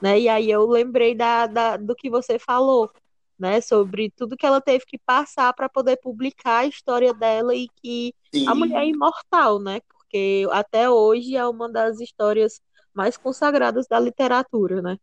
[0.00, 0.20] Né?
[0.20, 2.90] E aí eu lembrei da, da, do que você falou,
[3.38, 3.60] né?
[3.60, 8.14] Sobre tudo que ela teve que passar para poder publicar a história dela e que
[8.34, 8.48] Sim.
[8.48, 9.80] a mulher é imortal, né?
[10.12, 12.60] Porque até hoje é uma das histórias
[12.92, 14.98] mais consagradas da literatura, né?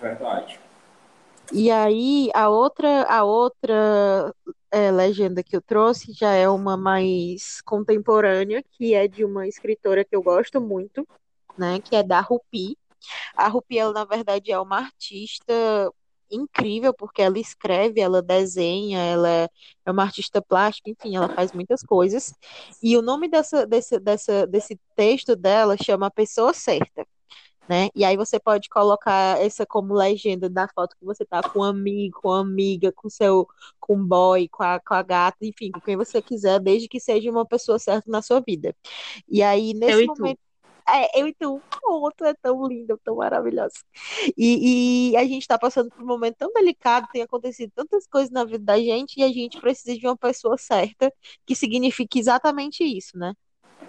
[0.00, 0.58] Verdade.
[1.52, 4.34] E aí a outra a outra
[4.70, 10.02] é, legenda que eu trouxe já é uma mais contemporânea, que é de uma escritora
[10.02, 11.06] que eu gosto muito,
[11.58, 11.78] né?
[11.80, 12.78] Que é da Rupi.
[13.36, 15.52] A Rupi, ela na verdade é uma artista
[16.32, 19.50] incrível, porque ela escreve, ela desenha, ela
[19.84, 22.34] é uma artista plástica, enfim, ela faz muitas coisas.
[22.82, 27.06] E o nome dessa, desse, dessa, desse texto dela chama A Pessoa Certa.
[27.68, 27.88] Né?
[27.94, 31.62] E aí você pode colocar essa como legenda da foto que você tá com um
[31.62, 33.46] amigo, com amiga, com seu
[33.78, 37.30] com boy, com a, com a gata, enfim, com quem você quiser, desde que seja
[37.30, 38.74] uma pessoa certa na sua vida.
[39.28, 40.51] E aí nesse momento tu.
[40.88, 43.74] É, eu então, ponto, é tão lindo, tão maravilhoso.
[44.36, 48.30] E, e a gente está passando por um momento tão delicado, tem acontecido tantas coisas
[48.30, 51.12] na vida da gente, e a gente precisa de uma pessoa certa
[51.46, 53.34] que signifique exatamente isso, né?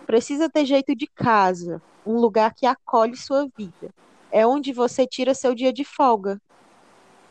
[0.06, 3.94] Precisa ter jeito de casa, um lugar que acolhe sua vida.
[4.32, 6.40] É onde você tira seu dia de folga.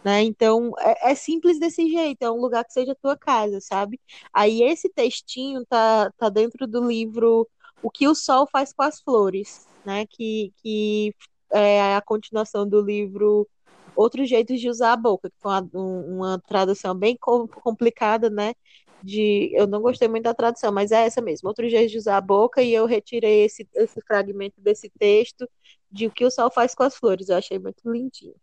[0.05, 0.22] Né?
[0.22, 4.01] Então, é, é simples desse jeito, é um lugar que seja tua casa, sabe?
[4.32, 7.48] Aí esse textinho tá, tá dentro do livro
[7.82, 10.06] O que o Sol faz com as Flores, né?
[10.06, 11.14] Que, que
[11.50, 13.48] é a continuação do livro
[13.96, 18.54] Outros Jeitos de Usar a Boca, que foi uma, uma tradução bem complicada, né?
[19.02, 19.50] de.
[19.54, 21.48] Eu não gostei muito da tradução, mas é essa mesmo.
[21.48, 25.48] Outro jeito de usar a boca, e eu retirei esse, esse fragmento desse texto
[25.90, 27.28] de o que o sol faz com as flores.
[27.28, 28.34] Eu achei muito lindinho.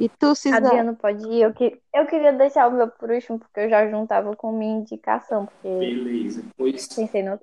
[0.00, 0.66] E tu, Cisane?
[0.66, 1.42] Adriano, pode ir.
[1.42, 1.78] Eu, que...
[1.94, 5.44] eu queria deixar o meu por último, porque eu já juntava com minha indicação.
[5.44, 5.68] Porque...
[5.68, 6.42] Beleza.
[6.56, 6.88] Pois...
[6.88, 7.38] Pensei no...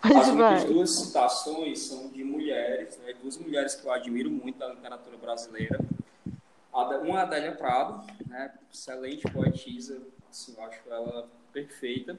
[0.00, 3.14] As únicas duas citações são de mulheres, né?
[3.22, 5.78] duas mulheres que eu admiro muito da literatura brasileira.
[7.02, 8.52] Uma Adélia Prado, né?
[8.72, 12.18] excelente poetisa, assim, eu acho ela perfeita.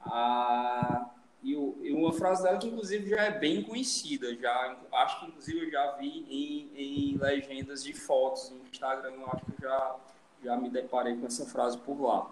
[0.00, 1.10] Ah,
[1.42, 4.34] e, e, uma frase dela que, inclusive, já é bem conhecida.
[4.36, 9.12] Já, acho que, inclusive, eu já vi em, em legendas de fotos no Instagram.
[9.12, 9.96] Eu acho que já,
[10.44, 12.30] já me deparei com essa frase por lá.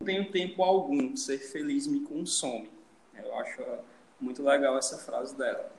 [0.00, 2.70] Não tenho tempo algum, ser feliz me consome.
[3.14, 3.62] Eu acho
[4.20, 5.70] muito legal essa frase dela.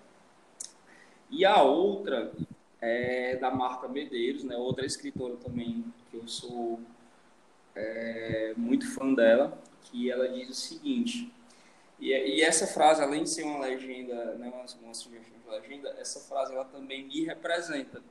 [1.29, 2.31] E a outra
[2.79, 4.55] é da Marta Medeiros, né?
[4.55, 6.79] outra escritora também que eu sou
[7.75, 11.31] é, muito fã dela, que ela diz o seguinte,
[11.99, 15.95] e, e, essa frase, além de ser uma legenda, né, uma, uma sugestão de legenda,
[15.99, 18.01] essa frase ela também me representa.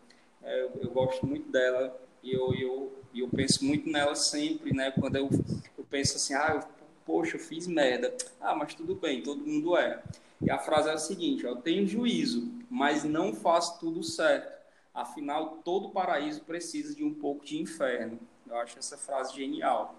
[0.42, 4.90] É, eu, eu, gosto muito dela e eu, eu, eu penso muito nela sempre, né?
[4.90, 5.28] Quando eu,
[5.76, 8.14] eu penso assim, ah, eu, poxa, eu fiz merda.
[8.40, 10.02] Ah, mas tudo bem, todo mundo é.
[10.40, 14.52] E a frase é a seguinte, ó, eu tenho juízo, mas não faço tudo certo.
[14.92, 18.18] Afinal, todo paraíso precisa de um pouco de inferno.
[18.46, 19.94] Eu acho essa frase genial.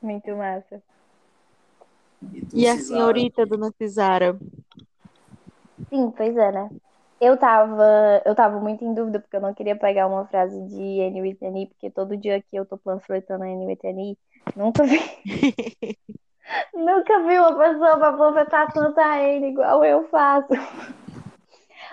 [0.00, 0.82] Muito massa.
[2.52, 4.38] E, e a senhorita, dona Cisara?
[5.88, 6.70] Sim, pois é, né?
[7.20, 11.00] Eu tava, eu tava muito em dúvida, porque eu não queria pegar uma frase de
[11.00, 14.18] Annie Whitney, porque todo dia que eu tô panfletando a Annie Whitney,
[14.56, 14.98] nunca vi.
[16.74, 20.48] nunca vi uma pessoa pra panfletar tanta Annie igual eu faço.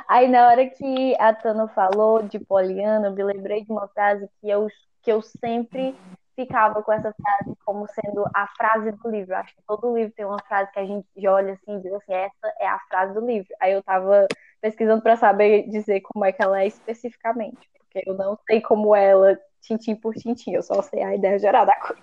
[0.07, 4.27] Aí na hora que a Tana falou de Poliana, eu me lembrei de uma frase
[4.41, 4.67] que eu,
[5.03, 5.95] que eu sempre
[6.39, 9.35] ficava com essa frase como sendo a frase do livro.
[9.35, 12.13] Acho que todo livro tem uma frase que a gente olha assim e diz assim,
[12.13, 13.49] essa é a frase do livro.
[13.59, 14.25] Aí eu tava
[14.61, 18.95] pesquisando para saber dizer como é que ela é especificamente, porque eu não sei como
[18.95, 22.01] ela, tintim por tintim, eu só sei a ideia geral da coisa.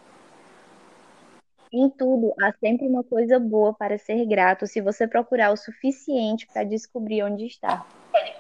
[1.72, 6.46] Em tudo, há sempre uma coisa boa para ser grato se você procurar o suficiente
[6.52, 7.84] para descobrir onde está.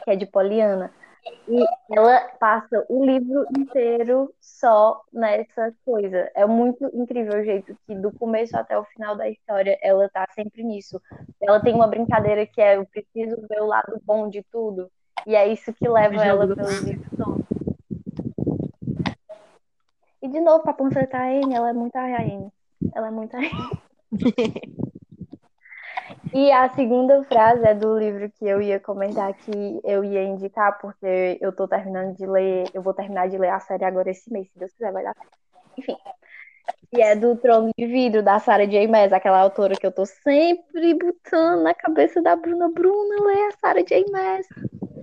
[0.04, 0.92] Que é de Poliana.
[1.48, 1.64] E
[1.96, 6.30] ela passa o livro inteiro só nessa coisa.
[6.34, 10.26] É muito incrível o jeito que, do começo até o final da história, ela tá
[10.34, 11.00] sempre nisso.
[11.40, 14.90] Ela tem uma brincadeira que é: eu preciso ver o lado bom de tudo.
[15.26, 17.46] E é isso que leva ela pelo livro todo.
[20.22, 22.52] E de novo, para completar a Anne, ela é muito a Anne.
[22.94, 23.36] Ela é muito.
[26.32, 30.78] e a segunda frase é do livro que eu ia comentar que eu ia indicar,
[30.80, 34.32] porque eu tô terminando de ler, eu vou terminar de ler a série agora esse
[34.32, 35.38] mês, se Deus quiser, vai dar certo.
[35.78, 35.96] Enfim.
[36.92, 38.88] E é do Trono de Vidro, da Sarah J.
[38.88, 42.70] Maas, aquela autora que eu tô sempre botando na cabeça da Bruna.
[42.70, 44.04] Bruna, lê a Sarah J.
[44.10, 44.46] Maas.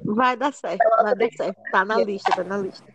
[0.05, 1.61] Vai dar certo, vai dar certo.
[1.71, 2.85] Tá na lista, tá na lista.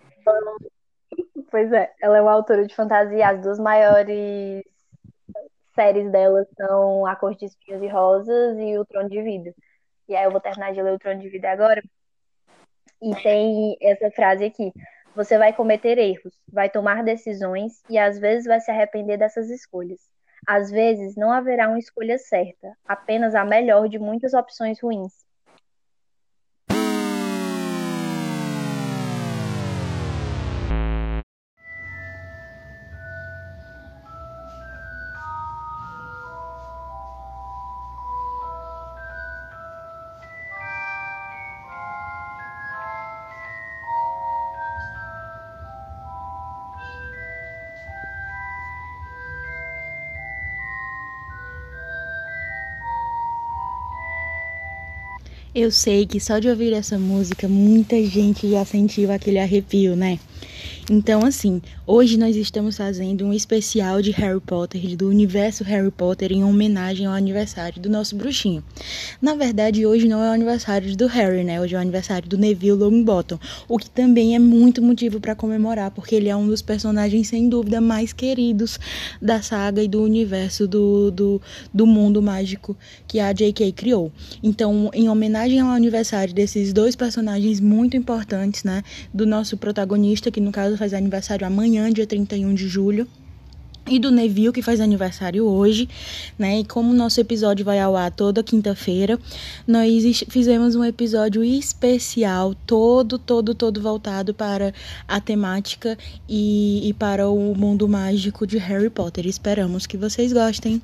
[1.51, 3.29] Pois é, ela é uma autora de fantasia.
[3.29, 4.63] As duas maiores
[5.79, 9.55] séries dela são A Cor de Espinhos e Rosas e O Trono de Vidro.
[10.09, 11.81] E aí eu vou terminar de ler O Trono de Vidro agora.
[13.01, 14.73] E tem essa frase aqui:
[15.15, 20.01] Você vai cometer erros, vai tomar decisões e às vezes vai se arrepender dessas escolhas.
[20.45, 25.28] Às vezes não haverá uma escolha certa, apenas a melhor de muitas opções ruins.
[55.61, 60.17] Eu sei que só de ouvir essa música muita gente já sentiu aquele arrepio, né?
[60.91, 66.33] Então, assim, hoje nós estamos fazendo um especial de Harry Potter, do universo Harry Potter,
[66.33, 68.65] em homenagem ao aniversário do nosso bruxinho.
[69.21, 71.61] Na verdade, hoje não é o aniversário do Harry, né?
[71.61, 73.39] Hoje é o aniversário do Neville Longbottom,
[73.69, 77.51] o que também é muito motivo para comemorar, porque ele é um dos personagens, sem
[77.51, 78.81] dúvida, mais queridos
[79.21, 81.43] da saga e do universo do, do,
[81.73, 82.75] do mundo mágico
[83.07, 83.73] que a J.K.
[83.73, 84.11] criou.
[84.43, 88.83] Então, em homenagem ao aniversário desses dois personagens muito importantes, né?
[89.13, 93.07] Do nosso protagonista, que no caso faz aniversário amanhã, dia 31 de julho
[93.91, 95.89] e do Neville, que faz aniversário hoje,
[96.39, 96.61] né?
[96.61, 99.19] E como nosso episódio vai ao ar toda quinta-feira,
[99.67, 104.73] nós fizemos um episódio especial, todo, todo, todo voltado para
[105.07, 105.97] a temática
[106.29, 109.27] e, e para o mundo mágico de Harry Potter.
[109.27, 110.83] Esperamos que vocês gostem.